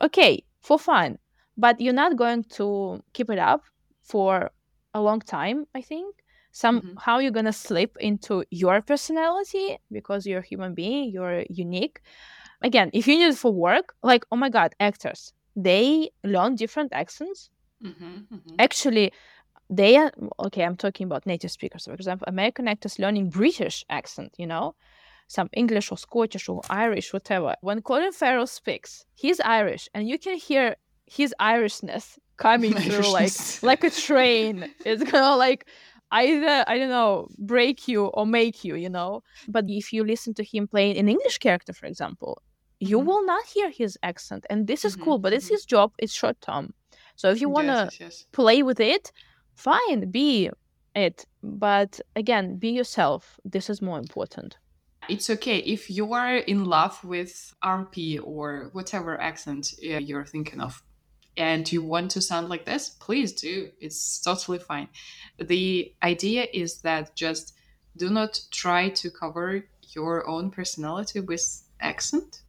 Okay, 0.00 0.44
for 0.60 0.78
fun. 0.78 1.18
But 1.56 1.80
you're 1.80 1.92
not 1.92 2.16
going 2.16 2.44
to 2.58 3.02
keep 3.12 3.30
it 3.30 3.38
up 3.38 3.62
for 4.02 4.50
a 4.92 5.00
long 5.00 5.20
time, 5.20 5.66
I 5.74 5.80
think. 5.82 6.16
Somehow 6.52 7.18
you're 7.18 7.32
going 7.32 7.46
to 7.46 7.52
slip 7.52 7.96
into 8.00 8.44
your 8.50 8.80
personality 8.80 9.78
because 9.90 10.24
you're 10.26 10.38
a 10.40 10.46
human 10.46 10.74
being, 10.74 11.10
you're 11.10 11.44
unique. 11.50 12.00
Again, 12.62 12.90
if 12.92 13.06
you 13.08 13.18
need 13.18 13.28
it 13.28 13.36
for 13.36 13.52
work, 13.52 13.94
like, 14.02 14.24
oh 14.30 14.36
my 14.36 14.48
God, 14.50 14.74
actors, 14.80 15.32
they 15.56 16.10
learn 16.22 16.54
different 16.56 16.92
accents 16.92 17.50
Mhm, 17.82 18.26
mhm. 18.30 18.54
actually 18.58 19.12
they 19.70 19.96
are 19.96 20.12
okay 20.40 20.64
i'm 20.64 20.76
talking 20.76 21.06
about 21.06 21.26
native 21.26 21.50
speakers 21.50 21.84
for 21.84 21.94
example 21.94 22.24
american 22.28 22.68
actors 22.68 22.98
learning 22.98 23.28
british 23.30 23.84
accent 23.90 24.34
you 24.38 24.46
know 24.46 24.74
some 25.28 25.48
english 25.54 25.90
or 25.90 25.98
scottish 25.98 26.48
or 26.48 26.62
irish 26.70 27.12
whatever 27.12 27.54
when 27.62 27.80
colin 27.82 28.12
farrell 28.12 28.46
speaks 28.46 29.04
he's 29.14 29.40
irish 29.40 29.88
and 29.94 30.08
you 30.08 30.18
can 30.18 30.36
hear 30.36 30.76
his 31.06 31.34
irishness 31.40 32.18
coming 32.36 32.74
through 32.78 33.10
like 33.10 33.40
like 33.62 33.84
a 33.84 33.90
train 33.90 34.66
it's 34.84 35.02
of 35.02 35.38
like 35.38 35.66
either 36.12 36.64
I 36.68 36.78
don't 36.78 36.90
know 36.90 37.28
break 37.38 37.88
you 37.88 38.06
or 38.06 38.26
make 38.26 38.64
you, 38.64 38.76
you 38.76 38.88
know. 38.88 39.22
But 39.48 39.64
if 39.68 39.92
you 39.92 40.04
listen 40.04 40.34
to 40.34 40.44
him 40.44 40.68
playing 40.68 40.96
an 40.98 41.08
English 41.08 41.38
character, 41.38 41.72
for 41.72 41.86
example, 41.86 42.40
you 42.78 42.98
Mhm. 42.98 43.06
will 43.06 43.24
not 43.26 43.44
hear 43.46 43.70
his 43.70 43.98
accent, 44.02 44.46
and 44.50 44.66
this 44.66 44.84
is 44.84 44.94
Mhm, 44.94 45.00
cool. 45.04 45.18
But 45.18 45.32
it's 45.32 45.46
mhm. 45.46 45.50
his 45.50 45.64
job; 45.64 45.92
it's 45.98 46.12
short 46.14 46.40
term. 46.40 46.74
So 47.16 47.30
if 47.30 47.40
you 47.40 47.48
wanna 47.48 47.90
yes, 47.90 48.00
yes. 48.00 48.26
play 48.32 48.62
with 48.62 48.80
it, 48.80 49.10
fine, 49.54 50.10
be 50.10 50.50
it. 50.94 51.26
But 51.42 52.00
again, 52.16 52.56
be 52.56 52.70
yourself. 52.70 53.38
This 53.44 53.68
is 53.68 53.82
more 53.82 53.98
important. 53.98 54.56
It's 55.08 55.28
okay 55.28 55.58
if 55.58 55.90
you 55.90 56.14
are 56.14 56.36
in 56.36 56.64
love 56.64 57.02
with 57.04 57.52
RP 57.62 58.20
or 58.22 58.70
whatever 58.72 59.20
accent 59.20 59.74
uh, 59.84 59.98
you're 59.98 60.24
thinking 60.24 60.60
of 60.60 60.82
and 61.36 61.70
you 61.70 61.82
want 61.82 62.10
to 62.12 62.22
sound 62.22 62.48
like 62.48 62.64
this, 62.64 62.90
please 62.90 63.32
do. 63.32 63.70
It's 63.80 64.20
totally 64.20 64.58
fine. 64.58 64.88
The 65.38 65.92
idea 66.02 66.46
is 66.52 66.80
that 66.82 67.16
just 67.16 67.54
do 67.96 68.08
not 68.08 68.40
try 68.50 68.88
to 68.90 69.10
cover 69.10 69.64
your 69.94 70.26
own 70.28 70.50
personality 70.50 71.20
with 71.20 71.62
accent. 71.80 72.42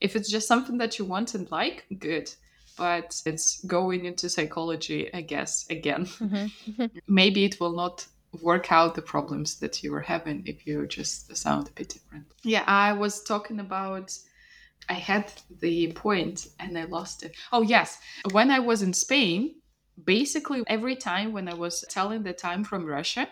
If 0.00 0.16
it's 0.16 0.30
just 0.30 0.48
something 0.48 0.78
that 0.78 0.98
you 0.98 1.04
want 1.04 1.34
and 1.34 1.50
like, 1.50 1.86
good. 1.98 2.32
But 2.76 3.20
it's 3.24 3.64
going 3.64 4.04
into 4.04 4.28
psychology, 4.28 5.12
I 5.14 5.20
guess, 5.20 5.66
again. 5.70 6.06
Mm-hmm. 6.06 6.70
Mm-hmm. 6.70 6.98
maybe 7.06 7.44
it 7.44 7.60
will 7.60 7.76
not 7.76 8.06
work 8.42 8.72
out 8.72 8.94
the 8.94 9.02
problems 9.02 9.60
that 9.60 9.82
you 9.82 9.92
were 9.92 10.00
having 10.00 10.42
if 10.46 10.66
you 10.66 10.86
just 10.86 11.36
sound 11.36 11.68
a 11.68 11.72
bit 11.72 11.90
different. 11.90 12.26
Yeah, 12.42 12.64
I 12.66 12.92
was 12.92 13.22
talking 13.22 13.60
about. 13.60 14.16
I 14.88 14.94
had 14.94 15.32
the 15.60 15.92
point 15.92 16.48
and 16.60 16.76
I 16.76 16.84
lost 16.84 17.22
it. 17.22 17.34
Oh, 17.52 17.62
yes. 17.62 17.98
When 18.32 18.50
I 18.50 18.58
was 18.58 18.82
in 18.82 18.92
Spain, 18.92 19.54
basically 20.02 20.62
every 20.66 20.96
time 20.96 21.32
when 21.32 21.48
I 21.48 21.54
was 21.54 21.84
telling 21.88 22.22
the 22.22 22.32
time 22.32 22.64
from 22.64 22.84
Russia, 22.84 23.28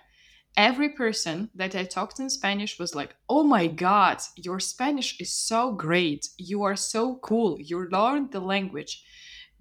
every 0.56 0.90
person 0.90 1.50
that 1.54 1.74
I 1.74 1.84
talked 1.84 2.20
in 2.20 2.30
Spanish 2.30 2.78
was 2.78 2.94
like, 2.94 3.14
Oh 3.28 3.42
my 3.42 3.66
God, 3.66 4.18
your 4.36 4.60
Spanish 4.60 5.20
is 5.20 5.34
so 5.34 5.72
great. 5.72 6.28
You 6.38 6.62
are 6.62 6.76
so 6.76 7.16
cool. 7.16 7.58
You 7.60 7.88
learned 7.88 8.32
the 8.32 8.40
language. 8.40 9.04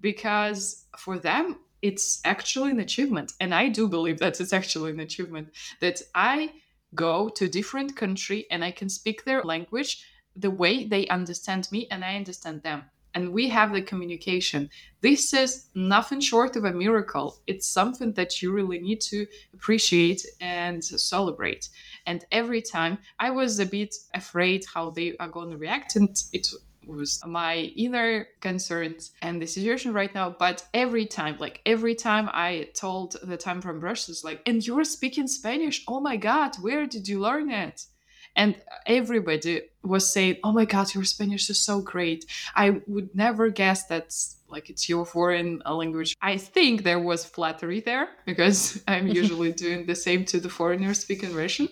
Because 0.02 0.84
for 0.98 1.18
them, 1.18 1.56
it's 1.80 2.20
actually 2.24 2.70
an 2.72 2.80
achievement. 2.80 3.32
And 3.40 3.54
I 3.54 3.68
do 3.68 3.88
believe 3.88 4.18
that 4.18 4.40
it's 4.40 4.52
actually 4.52 4.90
an 4.90 5.00
achievement 5.00 5.48
that 5.80 6.02
I 6.14 6.52
go 6.94 7.28
to 7.30 7.48
different 7.48 7.96
country 7.96 8.46
and 8.50 8.62
I 8.62 8.70
can 8.70 8.88
speak 8.88 9.24
their 9.24 9.42
language 9.42 10.04
the 10.36 10.50
way 10.50 10.84
they 10.84 11.08
understand 11.08 11.68
me 11.72 11.86
and 11.90 12.04
I 12.04 12.16
understand 12.16 12.62
them. 12.62 12.84
And 13.14 13.32
we 13.32 13.48
have 13.50 13.72
the 13.72 13.82
communication. 13.82 14.70
This 15.02 15.34
is 15.34 15.66
nothing 15.74 16.20
short 16.20 16.56
of 16.56 16.64
a 16.64 16.72
miracle. 16.72 17.38
It's 17.46 17.68
something 17.68 18.12
that 18.14 18.40
you 18.40 18.52
really 18.52 18.78
need 18.78 19.02
to 19.02 19.26
appreciate 19.52 20.24
and 20.40 20.82
celebrate. 20.82 21.68
And 22.06 22.24
every 22.32 22.62
time 22.62 22.98
I 23.18 23.30
was 23.30 23.58
a 23.58 23.66
bit 23.66 23.94
afraid 24.14 24.64
how 24.72 24.90
they 24.90 25.14
are 25.18 25.28
going 25.28 25.50
to 25.50 25.58
react, 25.58 25.96
and 25.96 26.16
it 26.32 26.48
was 26.86 27.20
my 27.26 27.56
inner 27.76 28.28
concerns 28.40 29.12
and 29.22 29.40
the 29.40 29.46
situation 29.46 29.92
right 29.92 30.14
now. 30.14 30.30
But 30.30 30.64
every 30.74 31.06
time, 31.06 31.36
like 31.38 31.60
every 31.66 31.94
time 31.94 32.28
I 32.32 32.68
told 32.74 33.16
the 33.22 33.36
time 33.36 33.60
from 33.60 33.80
Russia, 33.80 34.12
it's 34.12 34.24
like, 34.24 34.40
and 34.46 34.66
you're 34.66 34.84
speaking 34.84 35.26
Spanish? 35.26 35.84
Oh 35.88 36.00
my 36.00 36.16
God, 36.16 36.56
where 36.60 36.86
did 36.86 37.08
you 37.08 37.20
learn 37.20 37.50
it? 37.50 37.86
And 38.34 38.56
everybody 38.86 39.62
was 39.82 40.10
saying, 40.10 40.36
"Oh 40.42 40.52
my 40.52 40.64
God, 40.64 40.94
your 40.94 41.04
Spanish 41.04 41.50
is 41.50 41.58
so 41.58 41.82
great! 41.82 42.24
I 42.56 42.80
would 42.86 43.14
never 43.14 43.50
guess 43.50 43.84
that's 43.84 44.36
like 44.48 44.70
it's 44.70 44.88
your 44.88 45.04
foreign 45.04 45.62
language." 45.66 46.16
I 46.22 46.38
think 46.38 46.82
there 46.82 46.98
was 46.98 47.26
flattery 47.26 47.80
there 47.80 48.08
because 48.24 48.82
I'm 48.88 49.08
usually 49.20 49.52
doing 49.52 49.84
the 49.84 49.94
same 49.94 50.24
to 50.26 50.40
the 50.40 50.48
foreigners 50.48 51.00
speaking 51.00 51.34
Russian, 51.34 51.68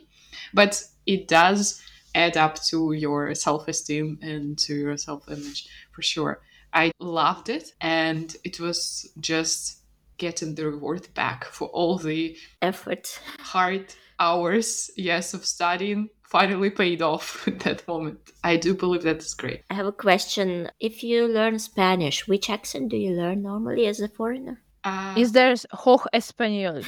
but 0.52 0.82
it 1.06 1.28
does 1.28 1.82
add 2.14 2.36
up 2.36 2.60
to 2.64 2.92
your 2.92 3.34
self-esteem 3.34 4.18
and 4.22 4.58
to 4.58 4.74
your 4.74 4.96
self-image 4.96 5.68
for 5.92 6.02
sure. 6.02 6.40
I 6.72 6.92
loved 7.00 7.48
it, 7.48 7.72
and 7.80 8.34
it 8.44 8.60
was 8.60 9.10
just 9.18 9.78
getting 10.18 10.54
the 10.54 10.66
reward 10.66 11.08
back 11.14 11.44
for 11.44 11.68
all 11.68 11.96
the 11.98 12.36
Effort. 12.62 13.20
hard 13.40 13.94
hours, 14.20 14.90
yes, 14.96 15.34
of 15.34 15.44
studying 15.44 16.10
finally 16.22 16.70
paid 16.70 17.02
off 17.02 17.48
at 17.48 17.60
that 17.60 17.86
moment. 17.88 18.18
I 18.44 18.56
do 18.56 18.74
believe 18.74 19.02
that 19.02 19.18
is 19.18 19.34
great. 19.34 19.62
I 19.68 19.74
have 19.74 19.86
a 19.86 19.92
question. 19.92 20.70
If 20.78 21.02
you 21.02 21.26
learn 21.26 21.58
Spanish, 21.58 22.28
which 22.28 22.48
accent 22.48 22.90
do 22.90 22.96
you 22.96 23.12
learn 23.16 23.42
normally 23.42 23.86
as 23.86 24.00
a 24.00 24.08
foreigner? 24.08 24.62
Uh, 24.84 25.14
Is 25.16 25.32
there 25.32 25.54
Hoch 25.72 26.06
Espanol? 26.12 26.82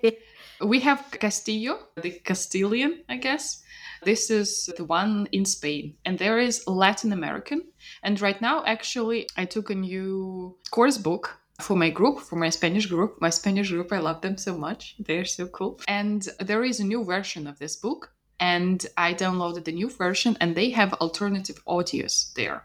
we 0.64 0.80
have 0.80 1.10
Castillo, 1.10 1.78
the 2.00 2.12
Castilian, 2.24 3.02
I 3.08 3.16
guess. 3.16 3.62
This 4.04 4.30
is 4.30 4.70
the 4.76 4.84
one 4.84 5.28
in 5.32 5.44
Spain, 5.44 5.94
and 6.04 6.18
there 6.18 6.38
is 6.38 6.66
Latin 6.66 7.12
American. 7.12 7.62
And 8.02 8.20
right 8.20 8.40
now, 8.40 8.64
actually, 8.64 9.28
I 9.36 9.44
took 9.44 9.70
a 9.70 9.74
new 9.74 10.56
course 10.70 10.98
book 10.98 11.38
for 11.60 11.76
my 11.76 11.90
group, 11.90 12.20
for 12.20 12.36
my 12.36 12.50
Spanish 12.50 12.86
group. 12.86 13.20
My 13.20 13.30
Spanish 13.30 13.70
group, 13.70 13.92
I 13.92 13.98
love 13.98 14.20
them 14.20 14.36
so 14.36 14.56
much. 14.56 14.94
They're 15.00 15.24
so 15.24 15.48
cool. 15.48 15.80
And 15.88 16.28
there 16.38 16.64
is 16.64 16.80
a 16.80 16.84
new 16.84 17.04
version 17.04 17.46
of 17.46 17.58
this 17.58 17.76
book, 17.76 18.12
and 18.38 18.86
I 18.96 19.14
downloaded 19.14 19.64
the 19.64 19.72
new 19.72 19.90
version, 19.90 20.36
and 20.40 20.54
they 20.54 20.70
have 20.70 20.92
alternative 20.94 21.60
audios 21.66 22.32
there. 22.34 22.64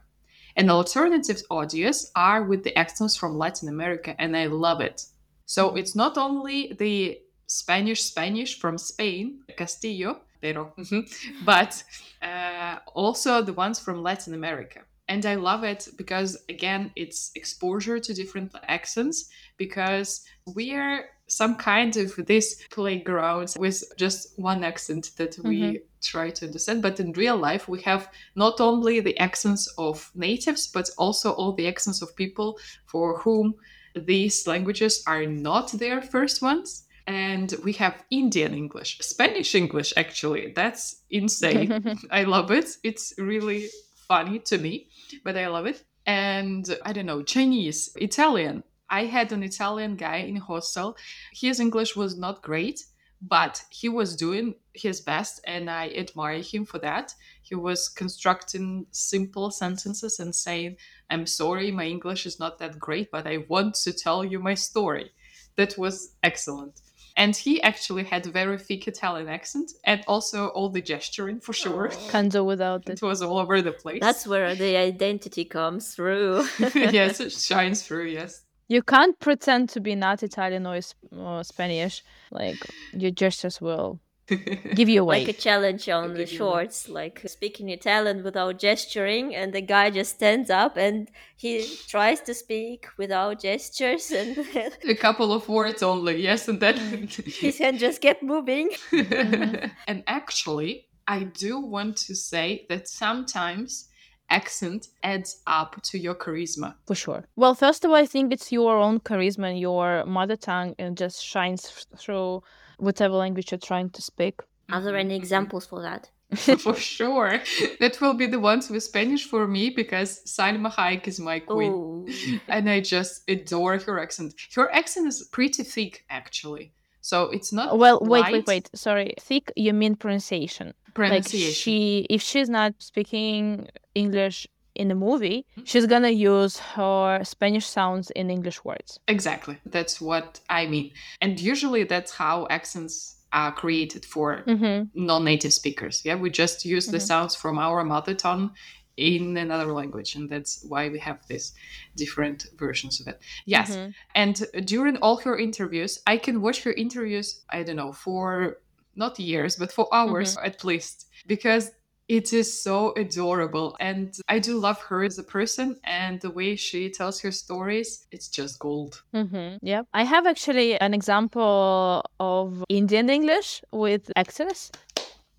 And 0.55 0.69
alternative 0.69 1.41
audios 1.49 2.11
are 2.15 2.43
with 2.43 2.63
the 2.63 2.77
accents 2.77 3.17
from 3.17 3.37
Latin 3.37 3.69
America, 3.69 4.15
and 4.19 4.37
I 4.37 4.45
love 4.45 4.81
it. 4.81 5.05
So 5.45 5.75
it's 5.75 5.95
not 5.95 6.17
only 6.17 6.73
the 6.77 7.19
Spanish 7.47 8.03
Spanish 8.03 8.59
from 8.59 8.77
Spain, 8.77 9.43
Castillo, 9.57 10.21
pero, 10.41 10.73
mhm, 10.77 11.05
but 11.45 11.83
uh, 12.21 12.79
also 12.93 13.41
the 13.41 13.53
ones 13.53 13.79
from 13.79 14.01
Latin 14.01 14.33
America. 14.33 14.81
And 15.09 15.25
I 15.25 15.35
love 15.35 15.63
it 15.65 15.89
because, 15.97 16.37
again, 16.47 16.91
it's 16.95 17.31
exposure 17.35 17.99
to 17.99 18.13
different 18.13 18.53
accents 18.67 19.29
because 19.57 20.25
we 20.55 20.73
are 20.73 21.05
some 21.27 21.55
kind 21.55 21.95
of 21.97 22.15
this 22.25 22.63
playground 22.71 23.53
with 23.59 23.83
just 23.97 24.39
one 24.39 24.63
accent 24.63 25.11
that 25.17 25.37
we 25.43 25.81
try 26.01 26.29
to 26.29 26.45
understand. 26.45 26.81
But 26.81 26.99
in 26.99 27.11
real 27.13 27.37
life, 27.37 27.67
we 27.67 27.81
have 27.81 28.09
not 28.35 28.61
only 28.61 29.01
the 29.01 29.17
accents 29.19 29.67
of 29.77 30.09
natives, 30.15 30.67
but 30.67 30.89
also 30.97 31.31
all 31.33 31.53
the 31.53 31.67
accents 31.67 32.01
of 32.01 32.15
people 32.15 32.57
for 32.85 33.19
whom 33.19 33.55
these 33.95 34.47
languages 34.47 35.03
are 35.05 35.25
not 35.25 35.71
their 35.73 36.01
first 36.01 36.41
ones. 36.41 36.85
And 37.05 37.53
we 37.63 37.73
have 37.73 38.03
Indian 38.09 38.53
English, 38.53 38.99
Spanish 38.99 39.55
English, 39.55 39.93
actually. 39.97 40.53
That's 40.55 41.01
insane. 41.09 41.99
I 42.11 42.23
love 42.23 42.49
it. 42.51 42.77
It's 42.83 43.13
really 43.17 43.67
funny 44.07 44.39
to 44.39 44.57
me, 44.57 44.87
but 45.23 45.37
I 45.37 45.47
love 45.47 45.65
it. 45.65 45.83
And 46.05 46.77
I 46.85 46.93
don't 46.93 47.05
know, 47.05 47.21
Chinese, 47.23 47.91
Italian. 47.95 48.63
I 48.89 49.05
had 49.05 49.31
an 49.31 49.43
Italian 49.43 49.95
guy 49.95 50.17
in 50.17 50.35
hostel. 50.35 50.97
His 51.33 51.59
English 51.59 51.95
was 51.95 52.17
not 52.17 52.41
great, 52.41 52.85
but 53.21 53.63
he 53.69 53.89
was 53.89 54.15
doing 54.15 54.55
his 54.73 54.99
best, 55.01 55.39
and 55.45 55.69
I 55.69 55.89
admire 55.89 56.41
him 56.41 56.65
for 56.65 56.77
that. 56.79 57.15
He 57.41 57.55
was 57.55 57.87
constructing 57.87 58.85
simple 58.91 59.49
sentences 59.49 60.19
and 60.19 60.35
saying, 60.35 60.77
I'm 61.09 61.25
sorry, 61.25 61.71
my 61.71 61.85
English 61.85 62.25
is 62.25 62.39
not 62.39 62.59
that 62.59 62.79
great, 62.79 63.11
but 63.11 63.25
I 63.25 63.45
want 63.47 63.75
to 63.75 63.93
tell 63.93 64.25
you 64.25 64.39
my 64.39 64.55
story. 64.55 65.11
That 65.55 65.77
was 65.77 66.15
excellent. 66.21 66.81
And 67.15 67.35
he 67.35 67.61
actually 67.61 68.03
had 68.03 68.25
very 68.25 68.57
thick 68.57 68.87
Italian 68.87 69.27
accent 69.29 69.71
and 69.83 70.03
also 70.07 70.47
all 70.47 70.69
the 70.69 70.81
gesturing 70.81 71.39
for 71.39 71.53
sure. 71.53 71.91
Oh. 71.93 72.09
Can't 72.09 72.31
do 72.31 72.43
without 72.43 72.89
it. 72.89 72.93
It 72.93 73.01
was 73.01 73.21
all 73.21 73.37
over 73.37 73.61
the 73.61 73.71
place. 73.71 73.99
That's 74.01 74.25
where 74.25 74.55
the 74.55 74.75
identity 74.75 75.45
comes 75.45 75.93
through. 75.93 76.47
yes, 76.75 77.19
it 77.25 77.31
shines 77.31 77.83
through, 77.83 78.07
yes. 78.07 78.43
You 78.67 78.81
can't 78.81 79.19
pretend 79.19 79.69
to 79.69 79.79
be 79.79 79.93
not 79.93 80.23
Italian 80.23 80.65
or, 80.65 80.79
or 81.15 81.43
Spanish. 81.43 82.03
Like 82.31 82.57
your 82.93 83.11
gestures 83.11 83.61
will 83.61 83.99
give 84.75 84.89
you 84.89 85.01
away. 85.01 85.19
like 85.19 85.27
a 85.27 85.39
challenge 85.39 85.89
on 85.89 86.13
the 86.13 86.19
give 86.19 86.29
away. 86.29 86.37
shorts, 86.37 86.89
like 86.89 87.21
speaking 87.27 87.69
Italian 87.69 88.23
without 88.23 88.57
gesturing, 88.59 89.35
and 89.35 89.53
the 89.53 89.61
guy 89.61 89.89
just 89.89 90.15
stands 90.15 90.49
up 90.49 90.77
and 90.77 91.09
he 91.35 91.67
tries 91.87 92.21
to 92.21 92.33
speak 92.33 92.87
without 92.97 93.41
gestures, 93.41 94.11
and 94.11 94.37
a 94.87 94.95
couple 94.95 95.33
of 95.33 95.47
words 95.49 95.83
only, 95.83 96.21
yes, 96.21 96.47
and 96.47 96.59
then. 96.59 96.75
Mm. 96.77 97.33
his 97.41 97.57
hand 97.57 97.79
just 97.79 98.01
kept 98.01 98.23
moving. 98.23 98.69
and 98.91 100.03
actually, 100.07 100.87
I 101.07 101.23
do 101.23 101.59
want 101.59 101.97
to 101.97 102.15
say 102.15 102.65
that 102.69 102.87
sometimes 102.87 103.89
accent 104.29 104.87
adds 105.03 105.41
up 105.45 105.81
to 105.83 105.97
your 105.99 106.15
charisma. 106.15 106.75
For 106.87 106.95
sure. 106.95 107.25
Well, 107.35 107.55
first 107.55 107.83
of 107.83 107.91
all, 107.91 107.97
I 107.97 108.05
think 108.05 108.31
it's 108.33 108.51
your 108.51 108.77
own 108.77 108.99
charisma 108.99 109.49
and 109.49 109.59
your 109.59 110.05
mother 110.05 110.35
tongue 110.35 110.75
and 110.79 110.97
just 110.97 111.23
shines 111.23 111.87
through 111.97 112.41
whatever 112.83 113.15
language 113.15 113.51
you're 113.51 113.57
trying 113.71 113.89
to 113.91 114.01
speak. 114.01 114.35
Are 114.71 114.81
there 114.81 114.97
any 114.97 115.15
examples 115.15 115.65
for 115.65 115.81
that? 115.81 116.09
for 116.59 116.75
sure. 116.75 117.41
That 117.79 117.99
will 118.01 118.13
be 118.15 118.25
the 118.25 118.39
ones 118.39 118.69
with 118.69 118.83
Spanish 118.83 119.25
for 119.25 119.47
me 119.47 119.69
because 119.69 120.23
Salma 120.25 120.71
Hayek 120.71 121.07
is 121.07 121.19
my 121.19 121.39
queen. 121.39 122.07
And 122.47 122.69
I 122.69 122.79
just 122.81 123.29
adore 123.29 123.77
her 123.77 123.99
accent. 123.99 124.33
Her 124.55 124.73
accent 124.73 125.07
is 125.07 125.23
pretty 125.31 125.63
thick, 125.63 126.05
actually. 126.09 126.73
So 127.01 127.29
it's 127.31 127.51
not 127.51 127.77
Well, 127.77 127.99
wait, 128.01 128.21
light 128.21 128.33
wait, 128.33 128.47
wait. 128.47 128.69
Sorry. 128.73 129.13
Thick, 129.19 129.51
you 129.55 129.73
mean 129.73 129.95
pronunciation. 129.95 130.73
pronunciation. 130.93 131.47
Like 131.49 131.55
she, 131.55 132.07
if 132.09 132.21
she's 132.21 132.49
not 132.49 132.73
speaking 132.79 133.67
English 133.93 134.47
in 134.75 134.87
the 134.87 134.95
movie, 134.95 135.45
Mhm. 135.57 135.67
she's 135.67 135.85
gonna 135.85 136.09
use 136.09 136.57
her 136.75 137.23
Spanish 137.23 137.65
sounds 137.65 138.09
in 138.11 138.29
English 138.29 138.63
words. 138.63 138.99
Exactly. 139.07 139.57
That's 139.65 140.01
what 140.01 140.39
I 140.49 140.65
mean. 140.67 140.91
And 141.21 141.39
usually 141.39 141.83
that's 141.83 142.11
how 142.13 142.47
accents 142.49 143.17
are 143.31 143.51
created 143.51 144.05
for 144.05 144.43
Mm-hmm. 144.47 145.05
non-native 145.05 145.53
speakers. 145.53 146.01
Yeah, 146.05 146.15
we 146.15 146.29
just 146.29 146.65
use 146.65 146.87
the 146.87 146.97
Mhm. 146.99 147.07
sounds 147.07 147.35
from 147.35 147.57
our 147.57 147.83
mother 147.83 148.13
tongue 148.13 148.51
in 148.95 149.37
another 149.37 149.71
language 149.73 150.13
and 150.15 150.29
that's 150.29 150.63
why 150.69 150.87
we 150.87 150.99
have 150.99 151.19
these 151.27 151.53
different 151.95 152.45
versions 152.57 153.01
of 153.01 153.07
it. 153.07 153.19
Yes. 153.45 153.71
Mm-hmm. 153.75 153.89
And 154.13 154.35
during 154.65 154.97
all 154.97 155.17
her 155.17 155.35
interviews, 155.37 155.99
I 156.05 156.17
can 156.17 156.41
watch 156.41 156.61
her 156.63 156.73
interviews, 156.73 157.41
I 157.49 157.63
don't 157.63 157.77
know, 157.77 157.91
for 157.91 158.59
not 158.95 159.17
years, 159.19 159.55
but 159.55 159.71
for 159.71 159.87
hours 159.91 160.37
at 160.37 160.63
least, 160.63 161.07
because 161.25 161.71
it 162.09 162.33
is 162.33 162.61
so 162.61 162.93
adorable. 162.97 163.75
And 163.79 164.13
I 164.27 164.39
do 164.39 164.57
love 164.59 164.79
her 164.83 165.03
as 165.03 165.17
a 165.17 165.23
person 165.23 165.77
and 165.83 166.19
the 166.21 166.29
way 166.29 166.55
she 166.55 166.89
tells 166.89 167.21
her 167.21 167.31
stories, 167.31 168.05
it's 168.11 168.27
just 168.27 168.59
gold. 168.59 169.01
Mm-hmm. 169.13 169.57
Yeah. 169.65 169.83
I 169.93 170.03
have 170.03 170.25
actually 170.27 170.77
an 170.79 170.93
example 170.93 172.03
of 172.19 172.63
Indian 172.69 173.09
English 173.09 173.61
with 173.71 174.11
actors. 174.15 174.71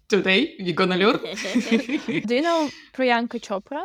Today, 0.08 0.54
you're 0.58 0.74
gonna 0.74 0.96
learn? 0.96 1.18
Do 2.26 2.34
you 2.34 2.42
know 2.42 2.70
Priyanka 2.92 3.40
Chopra? 3.40 3.82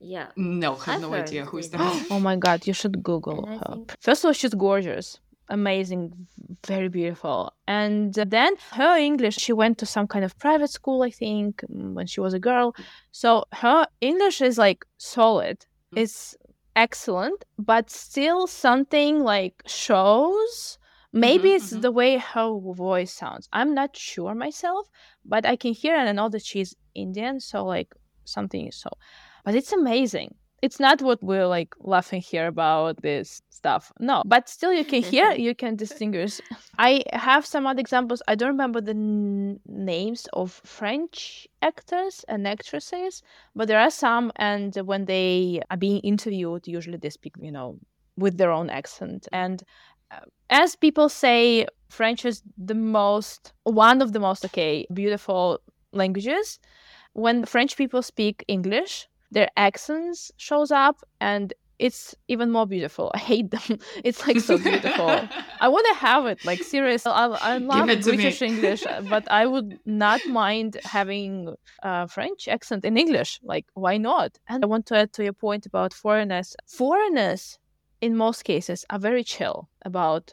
yeah. 0.00 0.26
no, 0.36 0.74
have 0.74 0.96
I've 0.96 1.00
no 1.00 1.14
idea 1.14 1.44
who's 1.44 1.70
that. 1.70 2.06
Oh 2.10 2.18
my 2.20 2.36
god, 2.36 2.66
you 2.66 2.72
should 2.74 3.02
Google 3.02 3.46
her. 3.46 3.58
think- 3.76 3.94
First 4.00 4.24
of 4.24 4.28
all, 4.28 4.32
she's 4.32 4.52
gorgeous, 4.54 5.18
amazing, 5.48 6.26
very 6.66 6.88
beautiful. 6.88 7.52
And 7.66 8.14
then 8.14 8.54
her 8.72 8.96
English, 8.96 9.36
she 9.36 9.52
went 9.52 9.78
to 9.78 9.86
some 9.86 10.06
kind 10.06 10.24
of 10.24 10.38
private 10.38 10.70
school, 10.70 11.02
I 11.02 11.10
think, 11.10 11.62
when 11.68 12.06
she 12.06 12.20
was 12.20 12.34
a 12.34 12.38
girl. 12.40 12.74
So 13.10 13.44
her 13.52 13.86
English 14.00 14.40
is 14.40 14.58
like 14.58 14.84
solid. 14.98 15.66
It's 15.94 16.36
excellent, 16.74 17.44
but 17.58 17.90
still 17.90 18.46
something 18.46 19.20
like 19.20 19.62
shows. 19.66 20.78
Maybe 21.12 21.50
Mhm, 21.50 21.56
it's 21.56 21.72
mhm. 21.72 21.82
the 21.82 21.92
way 21.92 22.16
her 22.16 22.58
voice 22.58 23.12
sounds. 23.12 23.48
I'm 23.52 23.74
not 23.74 23.96
sure 23.96 24.34
myself, 24.34 24.88
but 25.24 25.44
I 25.44 25.56
can 25.56 25.74
hear 25.74 25.94
and 25.94 26.08
I 26.08 26.12
know 26.12 26.30
that 26.30 26.44
she's 26.44 26.74
Indian, 26.94 27.40
so 27.40 27.64
like 27.64 27.94
something 28.24 28.66
is 28.68 28.76
so. 28.76 28.90
But 29.44 29.54
it's 29.54 29.72
amazing 29.72 30.34
it's 30.62 30.78
not 30.78 31.02
what 31.02 31.22
we're 31.22 31.46
like 31.46 31.74
laughing 31.80 32.20
here 32.20 32.46
about 32.46 33.02
this 33.02 33.42
stuff. 33.50 33.92
No 34.00 34.22
but 34.24 34.48
still 34.48 34.72
you 34.72 34.84
can 34.84 35.02
hear 35.02 35.32
you 35.46 35.54
can 35.54 35.76
distinguish. 35.76 36.40
I 36.78 37.02
have 37.12 37.44
some 37.44 37.66
other 37.66 37.80
examples. 37.80 38.22
I 38.28 38.34
don't 38.34 38.48
remember 38.48 38.80
the 38.80 38.92
n- 38.92 39.60
names 39.66 40.28
of 40.32 40.52
french 40.64 41.46
actors 41.60 42.24
and 42.28 42.46
actresses 42.46 43.22
but 43.54 43.68
there 43.68 43.80
are 43.80 43.90
some 43.90 44.32
and 44.36 44.74
when 44.76 45.04
they 45.06 45.60
are 45.70 45.76
being 45.76 46.00
interviewed 46.00 46.66
usually 46.66 46.96
they 46.96 47.10
speak 47.10 47.34
you 47.40 47.52
know 47.52 47.78
with 48.16 48.38
their 48.38 48.52
own 48.52 48.70
accent. 48.70 49.28
And 49.32 49.62
uh, 50.10 50.20
as 50.48 50.76
people 50.76 51.08
say 51.08 51.66
french 51.88 52.24
is 52.24 52.42
the 52.56 52.74
most 52.74 53.52
one 53.64 54.00
of 54.00 54.12
the 54.12 54.20
most 54.20 54.44
okay 54.44 54.86
beautiful 54.94 55.60
languages. 55.92 56.58
When 57.14 57.44
french 57.44 57.76
people 57.76 58.00
speak 58.00 58.42
english 58.48 59.06
their 59.32 59.48
accents 59.56 60.30
shows 60.36 60.70
up 60.70 60.96
and 61.20 61.52
it's 61.78 62.14
even 62.28 62.50
more 62.52 62.66
beautiful. 62.66 63.10
I 63.14 63.18
hate 63.18 63.50
them. 63.50 63.78
It's 64.04 64.20
like 64.26 64.38
so 64.40 64.56
beautiful. 64.56 65.08
I 65.60 65.68
want 65.74 65.86
to 65.92 65.94
have 66.08 66.26
it 66.26 66.38
like 66.44 66.62
seriously 66.62 67.10
i, 67.12 67.24
I 67.54 67.58
love 67.58 67.88
it 67.88 68.02
to 68.02 68.10
me. 68.10 68.16
british 68.16 68.42
english 68.42 68.82
uh, 68.86 69.00
but 69.14 69.24
i 69.40 69.44
would 69.52 69.70
not 69.86 70.20
mind 70.26 70.72
having 70.84 71.54
a 71.82 72.06
french 72.08 72.42
accent 72.56 72.84
in 72.84 72.96
english. 72.96 73.40
Like 73.52 73.66
why 73.74 73.94
not? 74.10 74.30
And 74.48 74.58
i 74.64 74.66
want 74.72 74.84
to 74.86 74.96
add 75.02 75.12
to 75.14 75.22
your 75.24 75.32
point 75.46 75.66
about 75.66 75.92
foreigners. 76.04 76.48
Foreigners 76.66 77.58
in 78.00 78.16
most 78.16 78.40
cases 78.52 78.84
are 78.90 78.98
very 79.08 79.24
chill 79.24 79.68
about 79.90 80.24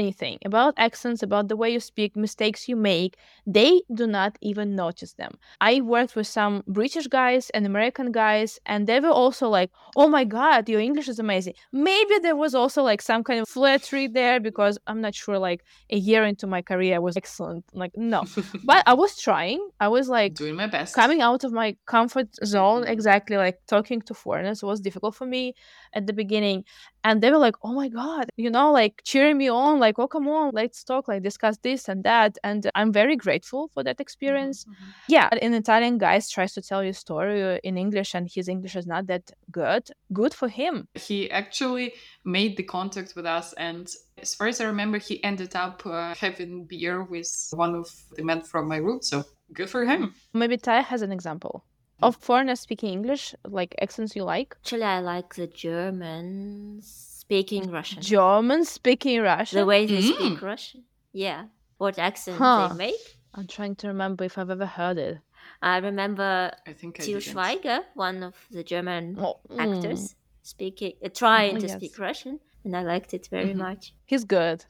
anything 0.00 0.36
about 0.50 0.72
accents 0.88 1.22
about 1.22 1.44
the 1.48 1.56
way 1.60 1.70
you 1.76 1.80
speak 1.92 2.16
mistakes 2.16 2.60
you 2.70 2.76
make 2.92 3.12
they 3.46 3.72
do 4.00 4.06
not 4.06 4.32
even 4.40 4.74
notice 4.84 5.12
them. 5.14 5.32
I 5.60 5.72
worked 5.94 6.14
with 6.16 6.26
some 6.38 6.54
british 6.78 7.06
guys 7.20 7.44
and 7.54 7.62
american 7.72 8.08
guys 8.24 8.50
and 8.70 8.80
they 8.88 8.98
were 9.04 9.16
also 9.22 9.44
like 9.58 9.70
oh 10.00 10.08
my 10.16 10.24
god 10.38 10.68
your 10.68 10.80
english 10.88 11.08
is 11.14 11.18
amazing. 11.18 11.54
Maybe 11.90 12.14
there 12.26 12.36
was 12.44 12.54
also 12.60 12.80
like 12.90 13.02
some 13.10 13.22
kind 13.28 13.40
of 13.42 13.48
flattery 13.48 14.06
there 14.20 14.40
because 14.48 14.74
i'm 14.88 15.00
not 15.06 15.14
sure 15.14 15.38
like 15.50 15.60
a 15.90 15.98
year 16.08 16.22
into 16.24 16.46
my 16.54 16.62
career 16.70 16.94
I 16.96 16.98
was 17.08 17.16
excellent 17.22 17.64
like 17.82 17.92
no. 17.96 18.20
But 18.70 18.80
i 18.92 18.94
was 19.02 19.12
trying. 19.28 19.60
I 19.86 19.88
was 19.96 20.06
like 20.18 20.32
Doing 20.34 20.56
my 20.56 20.68
best. 20.76 20.94
coming 21.02 21.20
out 21.28 21.42
of 21.46 21.52
my 21.62 21.68
comfort 21.94 22.28
zone 22.54 22.82
exactly 22.96 23.36
like 23.36 23.58
talking 23.74 24.00
to 24.08 24.14
foreigners 24.14 24.62
was 24.70 24.80
difficult 24.80 25.14
for 25.20 25.26
me 25.26 25.42
at 25.98 26.06
the 26.08 26.14
beginning 26.22 26.58
and 27.04 27.20
they 27.22 27.30
were 27.30 27.38
like 27.38 27.56
oh 27.62 27.72
my 27.72 27.88
god 27.88 28.26
you 28.36 28.50
know 28.50 28.70
like 28.72 29.02
cheering 29.04 29.36
me 29.38 29.48
on 29.48 29.78
like 29.80 29.98
oh 29.98 30.06
come 30.08 30.28
on 30.28 30.50
let's 30.52 30.84
talk 30.84 31.08
like 31.08 31.22
discuss 31.22 31.56
this 31.62 31.88
and 31.88 32.04
that 32.04 32.38
and 32.44 32.70
i'm 32.74 32.92
very 32.92 33.16
grateful 33.16 33.70
for 33.74 33.82
that 33.82 34.00
experience 34.00 34.64
Mhm, 34.64 34.72
mhm. 34.72 34.92
yeah 35.08 35.28
an 35.46 35.54
italian 35.54 35.98
guy 35.98 36.20
tries 36.36 36.52
to 36.54 36.62
tell 36.62 36.82
you 36.84 36.90
a 36.90 36.94
story 37.06 37.42
uh, 37.42 37.58
in 37.68 37.76
english 37.76 38.14
and 38.14 38.24
his 38.34 38.46
english 38.48 38.74
is 38.76 38.86
not 38.86 39.06
that 39.06 39.24
good 39.50 39.84
good 40.12 40.32
for 40.40 40.48
him 40.48 40.74
He 40.94 41.30
actually 41.30 41.92
made 42.24 42.52
the 42.56 42.62
contact 42.76 43.10
with 43.16 43.26
us, 43.38 43.46
and 43.68 43.86
as 44.24 44.34
far 44.36 44.46
as 44.52 44.60
I 44.60 44.64
remember, 44.66 44.98
he 45.08 45.14
ended 45.24 45.52
up 45.64 45.76
uh, 45.86 46.14
having 46.24 46.52
beer 46.70 46.96
with 47.14 47.30
one 47.64 47.74
of 47.74 47.86
the 48.16 48.22
men 48.30 48.40
from 48.42 48.68
my 48.68 48.76
route. 48.86 49.04
So 49.04 49.16
good 49.58 49.68
for 49.74 49.82
him. 49.84 50.14
maybe 50.40 50.56
ty 50.56 50.80
has 50.92 51.02
an 51.02 51.12
example 51.12 51.54
of 52.02 52.16
foreigners 52.16 52.60
speaking 52.60 52.90
english 52.92 53.34
like 53.58 53.74
accents 53.80 54.14
you 54.16 54.24
like 54.24 54.56
Actually, 54.62 54.84
I 54.84 55.00
like 55.00 55.34
the 55.34 55.46
Germans 55.46 56.86
speaking 57.20 57.70
Russian. 57.70 58.02
german 58.02 58.64
speaking 58.64 59.20
russian 59.22 59.58
the 59.60 59.66
way 59.66 59.86
they 59.86 59.98
Mm. 60.02 60.14
speak 60.14 60.42
Russian. 60.42 60.84
Yeah. 61.12 61.46
What 61.78 61.98
accent 61.98 62.38
Huh. 62.38 62.68
they 62.68 62.74
make. 62.86 63.04
i'm 63.34 63.46
trying 63.46 63.74
to 63.76 63.88
remember 63.88 64.24
if 64.24 64.36
i've 64.38 64.50
ever 64.50 64.66
heard 64.66 64.98
it 64.98 65.18
I 65.60 65.78
remember 65.78 66.52
I 66.66 66.72
think 66.72 67.00
I 67.00 67.04
Til 67.04 67.18
didn't. 67.20 67.34
Schweiger, 67.34 67.80
one 67.94 68.22
of 68.22 68.36
the 68.54 68.62
German 68.62 69.16
Oh, 69.18 69.40
mm. 69.50 69.58
actors, 69.58 70.14
speaking, 70.42 70.92
uh, 71.04 71.08
trying 71.22 71.56
Oh, 71.56 71.60
to 71.60 71.66
yes. 71.66 71.76
speak 71.78 71.98
Russian, 71.98 72.38
and 72.64 72.76
I 72.76 72.82
liked 72.92 73.12
it 73.14 73.26
very 73.30 73.54
Mhm. 73.54 73.58
much. 73.66 73.92
he's 74.10 74.24
good 74.24 74.64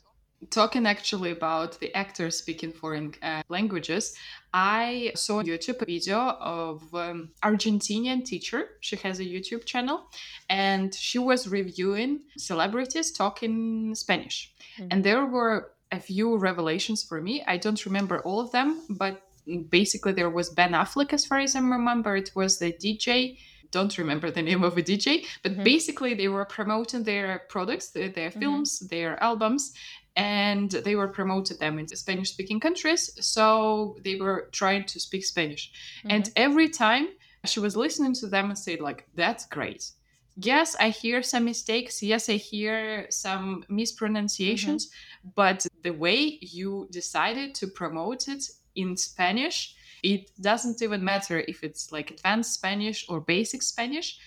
Talking 0.50 0.87
actually 0.87 1.31
about 1.31 1.78
the 1.78 1.94
actors 1.94 2.37
speaking 2.37 2.72
foreign 2.72 3.14
uh, 3.22 3.42
languages, 3.48 4.16
I 4.52 5.12
saw 5.14 5.40
a 5.40 5.44
YouTube 5.44 5.78
video 5.87 6.18
of 6.40 6.92
um, 6.94 7.31
Argentinian 7.44 8.24
teacher. 8.24 8.70
She 8.81 8.96
has 8.96 9.20
a 9.20 9.24
YouTube 9.24 9.64
channel, 9.64 10.11
and 10.50 10.92
she 10.94 11.18
was 11.18 11.46
reviewing 11.48 12.20
celebrities 12.37 13.12
talking 13.12 13.94
Spanish. 13.94 14.52
And 14.90 15.05
there 15.05 15.24
were 15.26 15.72
a 15.92 16.00
few 16.00 16.37
revelations 16.37 17.05
for 17.05 17.20
me. 17.20 17.44
I 17.46 17.57
don't 17.57 17.85
remember 17.87 18.18
all 18.20 18.40
of 18.40 18.50
them, 18.50 18.83
but 18.90 19.22
basically 19.70 20.12
there 20.12 20.31
was 20.31 20.50
Ben 20.50 20.72
Affleck, 20.72 21.12
as 21.12 21.24
far 21.24 21.38
as 21.38 21.55
I 21.55 21.61
remember. 21.61 22.16
It 22.16 22.33
was 22.35 22.59
the 22.59 22.72
DJ. 22.72 23.38
Don't 23.70 23.96
remember 23.96 24.31
the 24.31 24.42
name 24.42 24.64
of 24.64 24.76
a 24.76 24.83
DJ, 24.83 25.24
but 25.42 25.57
Mhm. 25.57 25.64
basically 25.64 26.12
they 26.14 26.28
were 26.28 26.44
promoting 26.44 27.05
their 27.05 27.42
products, 27.48 27.90
their, 27.90 28.11
their 28.11 28.31
Mhm. 28.31 28.38
films, 28.40 28.81
their 28.90 29.22
albums, 29.22 29.72
and 30.16 30.70
they 30.70 30.94
were 30.94 31.09
promoted 31.09 31.59
them 31.59 31.79
in 31.79 31.88
Spanish-speaking 31.88 32.61
countries. 32.61 33.11
So 33.20 33.96
they 34.05 34.16
were 34.16 34.48
trying 34.53 34.85
to 34.85 35.01
speak 35.01 35.25
Spanish, 35.25 35.72
and 36.05 36.25
mm-hmm. 36.25 36.33
every 36.37 36.68
time 36.68 37.09
she 37.44 37.61
was 37.61 37.77
listening 37.77 38.14
to 38.14 38.27
them 38.27 38.46
and 38.46 38.59
said 38.59 38.81
like, 38.81 39.09
"That's 39.14 39.46
great." 39.46 39.90
Yes, 40.37 40.77
I 40.81 40.88
hear 40.88 41.22
some 41.22 41.44
mistakes. 41.44 42.03
Yes, 42.03 42.29
I 42.29 42.37
hear 42.37 43.07
some 43.11 43.64
mispronunciations, 43.68 44.87
mm-hmm. 44.87 45.29
but 45.35 45.66
the 45.83 45.92
way 45.92 46.38
you 46.40 46.88
decided 46.90 47.55
to 47.57 47.66
promote 47.66 48.29
it 48.29 48.44
in 48.75 48.96
Spanish, 48.96 49.75
it 50.03 50.31
doesn't 50.40 50.81
even 50.81 51.05
matter 51.05 51.44
if 51.46 51.62
it's 51.62 51.92
like 51.92 52.11
advanced 52.11 52.55
Spanish 52.55 53.05
or 53.09 53.20
basic 53.20 53.62
Spanish. 53.62 54.18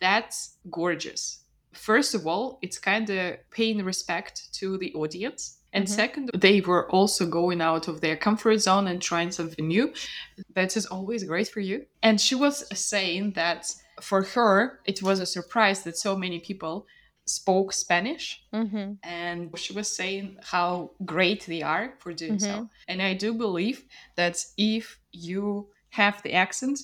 That's 0.00 0.56
gorgeous. 0.68 1.41
First 1.72 2.14
of 2.14 2.26
all, 2.26 2.58
it's 2.62 2.78
kind 2.78 3.08
of 3.10 3.36
paying 3.50 3.84
respect 3.84 4.52
to 4.54 4.78
the 4.78 4.92
audience. 4.94 5.58
And 5.74 5.86
Mhm. 5.86 5.90
second, 5.90 6.30
they 6.34 6.60
were 6.60 6.90
also 6.90 7.26
going 7.26 7.62
out 7.62 7.88
of 7.88 8.00
their 8.02 8.16
comfort 8.16 8.58
zone 8.58 8.86
and 8.86 9.00
trying 9.00 9.30
something 9.32 9.66
new. 9.66 9.92
That 10.54 10.76
is 10.76 10.84
always 10.86 11.24
great 11.24 11.48
for 11.48 11.60
you. 11.60 11.86
And 12.02 12.20
she 12.20 12.34
was 12.34 12.64
saying 12.78 13.32
that 13.32 13.74
for 14.00 14.22
her, 14.22 14.80
it 14.84 15.02
was 15.02 15.18
a 15.20 15.26
surprise 15.26 15.82
that 15.84 15.96
so 15.96 16.14
many 16.16 16.40
people 16.40 16.86
spoke 17.24 17.72
Spanish 17.72 18.42
Mm-hmm. 18.52 18.94
and 19.02 19.58
she 19.58 19.72
was 19.72 19.88
saying 19.88 20.36
how 20.42 20.90
great 21.04 21.46
they 21.46 21.62
are 21.62 21.94
for 22.00 22.12
doing 22.12 22.38
so. 22.38 22.48
Mhm. 22.48 22.68
And 22.88 23.00
I 23.00 23.14
do 23.14 23.32
believe 23.32 23.84
that 24.16 24.44
if 24.58 24.98
you 25.12 25.68
have 25.90 26.20
the 26.22 26.32
accent, 26.34 26.80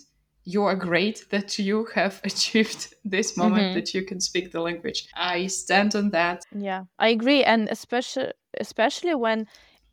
you 0.54 0.64
are 0.64 0.76
great 0.76 1.26
that 1.30 1.58
you 1.58 1.86
have 1.94 2.14
achieved 2.30 2.94
this 3.04 3.36
moment 3.36 3.66
Mhm. 3.68 3.74
that 3.74 3.94
you 3.94 4.02
can 4.08 4.20
speak 4.20 4.50
the 4.50 4.60
language. 4.68 5.00
I 5.14 5.46
stand 5.48 5.94
on 5.94 6.10
that. 6.10 6.38
Yeah, 6.68 6.84
I 6.98 7.08
agree, 7.08 7.44
and 7.44 7.68
especially 7.68 8.32
especially 8.60 9.14
when 9.14 9.46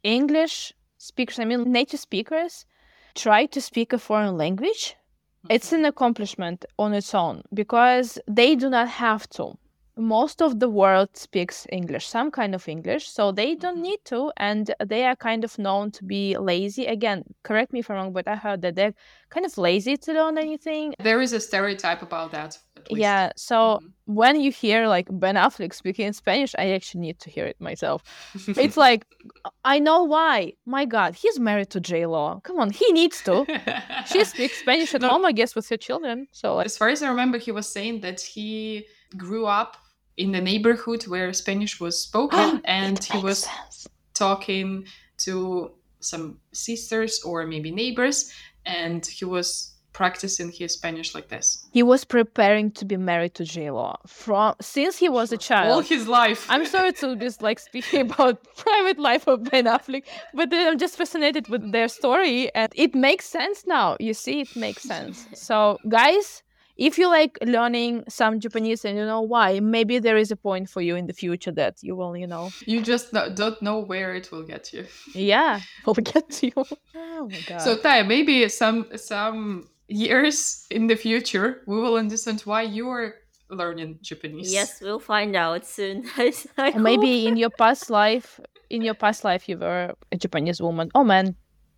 English 0.04 0.74
speakers, 0.98 1.40
I 1.40 1.46
mean 1.46 1.72
native 1.72 2.00
speakers, 2.00 2.66
try 3.14 3.48
to 3.48 3.60
speak 3.62 3.94
a 3.94 3.98
foreign 3.98 4.38
language, 4.38 4.96
it's 5.50 5.74
an 5.74 5.86
accomplishment 5.86 6.66
on 6.78 6.94
its 6.94 7.14
own 7.14 7.42
because 7.54 8.20
they 8.28 8.56
do 8.56 8.70
not 8.70 8.88
have 8.88 9.28
to 9.38 9.58
most 9.98 10.42
of 10.42 10.60
the 10.60 10.70
world 10.70 11.10
speaks 11.14 11.66
English, 11.72 12.08
some 12.08 12.30
kind 12.32 12.54
of 12.54 12.68
English, 12.68 13.10
so 13.10 13.32
they 13.32 13.56
don't 13.56 13.82
need 13.82 14.00
to, 14.06 14.32
and 14.38 14.74
they 14.86 15.06
are 15.06 15.16
kind 15.16 15.44
of 15.44 15.58
known 15.58 15.92
to 15.92 16.04
be 16.04 16.38
lazy. 16.38 16.86
Again, 16.86 17.24
correct 17.44 17.72
me 17.72 17.80
if 17.80 17.90
I'm 17.90 17.96
wrong, 17.96 18.14
but 18.14 18.28
I 18.28 18.36
heard 18.36 18.62
that 18.64 18.76
they're 18.76 18.94
kind 19.30 19.46
of 19.46 19.58
lazy 19.58 19.98
to 19.98 20.14
learn 20.14 20.38
anything. 20.38 20.96
There 21.00 21.22
is 21.22 21.34
a 21.34 21.40
stereotype 21.40 22.02
about 22.02 22.32
that. 22.32 22.58
Yeah, 22.90 23.32
so 23.36 23.56
mm-hmm. 23.56 24.14
when 24.14 24.40
you 24.40 24.52
hear 24.52 24.88
like 24.88 25.08
Ben 25.10 25.36
Affleck 25.36 25.74
speaking 25.74 26.12
Spanish, 26.14 26.54
I 26.58 26.72
actually 26.72 27.02
need 27.02 27.20
to 27.20 27.30
hear 27.30 27.46
it 27.46 27.60
myself. 27.60 28.04
it's 28.48 28.78
like, 28.78 29.06
I 29.64 29.80
know 29.80 30.04
why. 30.04 30.54
My 30.66 30.86
God, 30.86 31.16
he's 31.16 31.40
married 31.40 31.70
to 31.72 31.80
J 31.80 32.06
Lo. 32.06 32.42
Come 32.44 32.60
on, 32.60 32.70
he 32.70 32.92
needs 32.92 33.22
to. 33.24 33.46
she 34.08 34.24
speaks 34.34 34.60
Spanish 34.60 34.94
at 34.94 35.02
no. 35.02 35.10
home, 35.10 35.26
I 35.26 35.32
guess, 35.32 35.56
with 35.56 35.68
her 35.70 35.78
children. 35.78 36.28
So, 36.32 36.56
like... 36.56 36.66
as 36.66 36.78
far 36.78 36.90
as 36.90 37.02
I 37.02 37.08
remember, 37.08 37.38
he 37.38 37.52
was 37.52 37.68
saying 37.68 38.02
that 38.02 38.22
he 38.22 38.86
grew 39.18 39.46
up 39.46 39.78
in 40.18 40.32
the 40.32 40.42
neighborhood 40.42 41.04
where 41.08 41.32
Spanish 41.34 41.80
was 41.80 42.02
spoken, 42.02 42.62
and 42.66 43.04
he 43.04 43.18
was 43.20 43.40
sense. 43.40 43.88
talking 44.14 44.86
to 45.18 45.72
some 46.00 46.40
sisters 46.52 47.22
or 47.24 47.46
maybe 47.46 47.72
neighbors, 47.72 48.32
and 48.66 49.06
he 49.06 49.26
was 49.26 49.76
practicing 49.96 50.52
his 50.52 50.74
Spanish 50.74 51.16
like 51.16 51.30
this. 51.30 51.66
He 51.72 51.82
was 51.82 52.04
preparing 52.04 52.70
to 52.72 52.84
be 52.84 52.98
married 52.98 53.34
to 53.36 53.46
J 53.46 53.72
Lo 53.72 53.96
from 54.06 54.54
since 54.60 54.98
he 54.98 55.08
was 55.08 55.32
a 55.32 55.38
child. 55.38 55.72
All 55.72 55.80
his 55.80 56.06
life. 56.06 56.46
I'm 56.50 56.66
sorry 56.66 56.92
to 56.94 57.16
be 57.16 57.30
like 57.40 57.60
speaking 57.60 58.02
about 58.12 58.44
private 58.58 59.00
life 59.00 59.26
of 59.26 59.46
Ben 59.46 59.66
Affleck, 59.66 60.04
but 60.34 60.50
I'm 60.52 60.78
just 60.78 60.98
fascinated 60.98 61.48
with 61.48 61.72
their 61.72 61.88
story, 61.88 62.54
and 62.54 62.72
it 62.76 62.94
makes 62.94 63.26
sense 63.26 63.66
now. 63.66 63.96
You 64.02 64.14
see, 64.14 64.42
it 64.42 64.56
makes 64.56 64.84
sense. 64.84 65.28
So, 65.48 65.80
guys, 65.88 66.44
if 66.78 66.98
you 66.98 67.08
like 67.10 67.38
learning 67.42 68.04
some 68.10 68.40
Japanese 68.40 68.84
and 68.86 68.98
you 68.98 69.06
know 69.06 69.22
why, 69.22 69.60
maybe 69.60 70.00
there 70.00 70.18
is 70.18 70.32
a 70.32 70.36
point 70.36 70.70
for 70.70 70.82
you 70.82 70.96
in 70.96 71.08
the 71.08 71.14
future 71.14 71.52
that 71.52 71.78
you 71.82 71.96
will, 71.96 72.18
you 72.18 72.28
know. 72.28 72.50
You 72.66 72.82
just 72.82 73.14
don't 73.14 73.62
know 73.62 73.80
where 73.80 74.14
it 74.14 74.32
will 74.32 74.44
get 74.44 74.74
you. 74.74 74.86
yeah, 75.14 75.62
will 75.86 75.94
get 75.96 76.44
you. 76.44 76.52
Oh 77.18 77.30
my 77.30 77.40
god. 77.48 77.62
So 77.62 77.78
Taya, 77.78 78.06
maybe 78.06 78.48
some 78.50 78.88
some 78.96 79.70
years 79.88 80.66
in 80.70 80.88
the 80.88 80.96
future 80.96 81.62
we 81.66 81.78
will 81.78 81.96
understand 81.96 82.42
why 82.42 82.64
you 82.64 82.90
are 82.90 83.16
learning 83.50 84.00
Japanese. 84.02 84.52
Yes, 84.52 84.82
we'll 84.82 85.00
find 85.00 85.36
out 85.36 85.66
soon. 85.66 86.06
maybe 86.78 87.28
in 87.28 87.38
your 87.38 87.50
past 87.50 87.90
life, 87.90 88.40
in 88.70 88.82
your 88.82 88.96
past 88.96 89.24
life, 89.24 89.48
you 89.48 89.58
were 89.58 89.94
a 90.12 90.18
Japanese 90.18 90.62
woman. 90.62 90.90
Oh 90.96 91.04
man, 91.04 91.36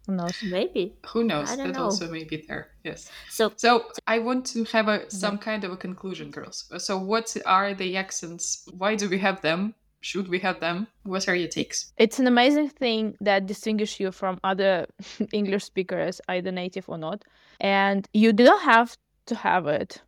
who 0.08 0.16
knows? 0.16 0.42
Maybe. 0.42 0.96
Who 1.08 1.24
knows? 1.24 1.56
That 1.56 1.68
know. 1.68 1.84
also 1.84 2.10
may 2.10 2.24
be 2.24 2.46
there. 2.48 2.70
Yes. 2.84 3.12
So, 3.30 3.52
so 3.58 3.92
I 4.08 4.20
want 4.20 4.46
to 4.48 4.64
have 4.66 4.88
a 4.88 5.10
some 5.12 5.36
yeah. 5.36 5.42
kind 5.42 5.64
of 5.66 5.72
a 5.72 5.78
conclusion, 5.78 6.32
girls. 6.32 6.72
So, 6.78 6.98
what 6.98 7.36
are 7.46 7.74
the 7.74 7.98
accents? 7.98 8.68
Why 8.72 8.96
do 8.96 9.10
we 9.10 9.20
have 9.20 9.42
them? 9.42 9.76
Should 10.00 10.30
we 10.30 10.40
have 10.40 10.62
them? 10.62 10.88
What 11.04 11.28
are 11.28 11.36
your 11.36 11.50
takes? 11.50 11.92
It's 11.98 12.20
an 12.20 12.28
amazing 12.28 12.70
thing 12.70 13.18
that 13.20 13.48
distinguishes 13.48 14.00
you 14.00 14.12
from 14.12 14.40
other 14.44 14.88
English 15.34 15.66
speakers, 15.66 16.22
either 16.30 16.52
native 16.52 16.88
or 16.88 16.98
not. 16.98 17.26
And 17.60 18.08
you 18.14 18.32
do 18.32 18.46
not 18.46 18.62
have 18.62 18.98
to 19.26 19.36
have 19.36 19.68
it 19.68 20.02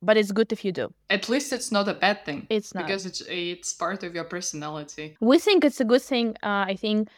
but 0.00 0.16
it's 0.16 0.30
good 0.30 0.52
if 0.52 0.64
you 0.64 0.72
do. 0.72 0.92
At 1.10 1.28
least 1.28 1.52
it's 1.52 1.72
not 1.72 1.88
a 1.88 1.94
bad 1.94 2.24
thing. 2.24 2.46
It's 2.50 2.74
not 2.74 2.86
because 2.86 3.04
it's 3.04 3.20
it's 3.28 3.72
part 3.72 4.04
of 4.04 4.14
your 4.14 4.24
personality. 4.24 5.16
We 5.20 5.38
think 5.38 5.64
it's 5.64 5.80
a 5.80 5.84
good 5.84 6.02
thing. 6.02 6.36
Uh, 6.42 6.66
I 6.68 6.76
think 6.76 7.08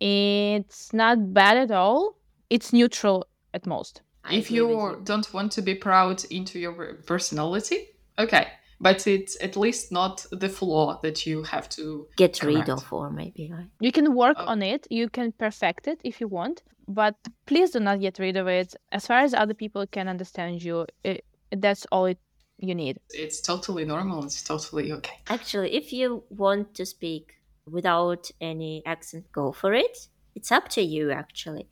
it's 0.00 0.92
not 0.92 1.32
bad 1.32 1.56
at 1.56 1.70
all. 1.70 2.16
It's 2.50 2.72
neutral 2.72 3.26
at 3.54 3.66
most. 3.66 4.02
if 4.30 4.50
you, 4.50 4.68
you 4.68 5.00
don't 5.04 5.32
want 5.32 5.52
to 5.52 5.62
be 5.62 5.74
proud 5.74 6.24
into 6.30 6.58
your 6.58 6.94
personality, 7.06 7.88
okay. 8.18 8.48
But 8.80 9.06
it's 9.08 9.36
at 9.42 9.56
least 9.56 9.90
not 9.90 10.24
the 10.30 10.48
flaw 10.48 11.00
that 11.02 11.26
you 11.26 11.42
have 11.42 11.68
to 11.70 12.06
get 12.16 12.38
correct. 12.38 12.58
rid 12.58 12.68
of, 12.70 12.92
or 12.92 13.10
maybe 13.10 13.50
right? 13.52 13.66
you 13.80 13.90
can 13.90 14.14
work 14.14 14.36
oh. 14.38 14.46
on 14.46 14.62
it. 14.62 14.86
You 14.88 15.08
can 15.08 15.32
perfect 15.32 15.88
it 15.88 16.00
if 16.04 16.20
you 16.20 16.28
want, 16.28 16.62
but 16.86 17.16
please 17.46 17.70
do 17.70 17.80
not 17.80 18.00
get 18.00 18.20
rid 18.20 18.36
of 18.36 18.46
it. 18.46 18.76
As 18.92 19.04
far 19.06 19.18
as 19.18 19.34
other 19.34 19.54
people 19.54 19.84
can 19.88 20.06
understand 20.06 20.62
you, 20.62 20.86
it, 21.02 21.24
that's 21.50 21.86
all 21.90 22.04
it 22.04 22.18
you 22.58 22.74
need. 22.74 22.98
It's 23.10 23.40
totally 23.40 23.84
normal. 23.84 24.24
It's 24.24 24.42
totally 24.42 24.92
okay. 24.92 25.18
Actually, 25.28 25.74
if 25.74 25.92
you 25.92 26.22
want 26.30 26.74
to 26.74 26.86
speak 26.86 27.37
without 27.70 28.30
any 28.40 28.82
accent, 28.86 29.30
go 29.32 29.52
for 29.52 29.72
it. 29.74 30.08
It's 30.34 30.52
up 30.52 30.68
to 30.70 30.82
you, 30.82 31.10
actually. 31.10 31.68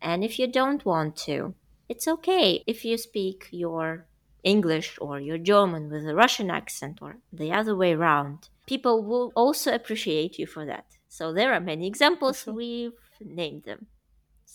And 0.00 0.22
if 0.22 0.38
you 0.38 0.46
don't 0.46 0.84
want 0.84 1.16
to, 1.28 1.54
it's 1.88 2.06
okay 2.06 2.62
if 2.66 2.84
you 2.84 2.96
speak 2.96 3.48
your 3.50 4.06
English 4.44 4.98
or 5.00 5.20
your 5.20 5.38
German 5.38 5.90
with 5.90 6.06
a 6.06 6.14
Russian 6.14 6.50
accent 6.50 6.98
or 7.02 7.18
the 7.32 7.52
other 7.52 7.74
way 7.74 7.92
around. 7.92 8.48
People 8.66 9.02
will 9.02 9.32
also 9.34 9.74
appreciate 9.74 10.38
you 10.38 10.46
for 10.46 10.64
that. 10.66 10.86
So 11.08 11.32
there 11.32 11.52
are 11.52 11.60
many 11.60 11.86
examples, 11.86 12.46
we've 12.46 12.92
named 13.20 13.64
them. 13.64 13.86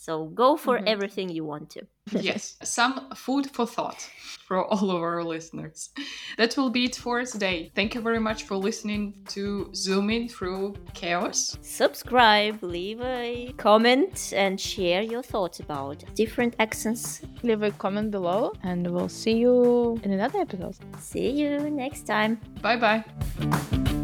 So 0.04 0.26
go 0.26 0.58
for 0.58 0.76
mm-hmm. 0.76 0.88
everything 0.88 1.30
you 1.30 1.44
want 1.46 1.70
to. 1.70 1.86
yes, 2.12 2.56
some 2.62 3.08
food 3.14 3.50
for 3.50 3.66
thought 3.66 4.06
for 4.46 4.62
all 4.62 4.90
of 4.90 5.00
our 5.00 5.24
listeners. 5.24 5.88
That 6.36 6.54
will 6.58 6.68
be 6.68 6.84
it 6.84 6.96
for 6.96 7.24
today. 7.24 7.72
Thank 7.74 7.94
you 7.94 8.02
very 8.02 8.20
much 8.20 8.42
for 8.42 8.56
listening 8.56 9.14
to 9.28 9.70
Zoom 9.74 10.10
In 10.10 10.28
Through 10.28 10.74
Chaos. 10.92 11.56
Subscribe, 11.62 12.62
leave 12.62 13.00
a 13.00 13.54
comment, 13.56 14.34
and 14.36 14.60
share 14.60 15.00
your 15.00 15.22
thoughts 15.22 15.60
about 15.60 16.04
different 16.14 16.54
accents. 16.58 17.22
Leave 17.42 17.62
a 17.62 17.70
comment 17.70 18.10
below, 18.10 18.52
and 18.62 18.86
we'll 18.86 19.08
see 19.08 19.38
you 19.38 19.98
in 20.02 20.12
another 20.12 20.40
episode. 20.40 20.76
See 20.98 21.30
you 21.30 21.70
next 21.70 22.02
time. 22.06 22.38
Bye 22.60 22.76
bye. 22.76 24.03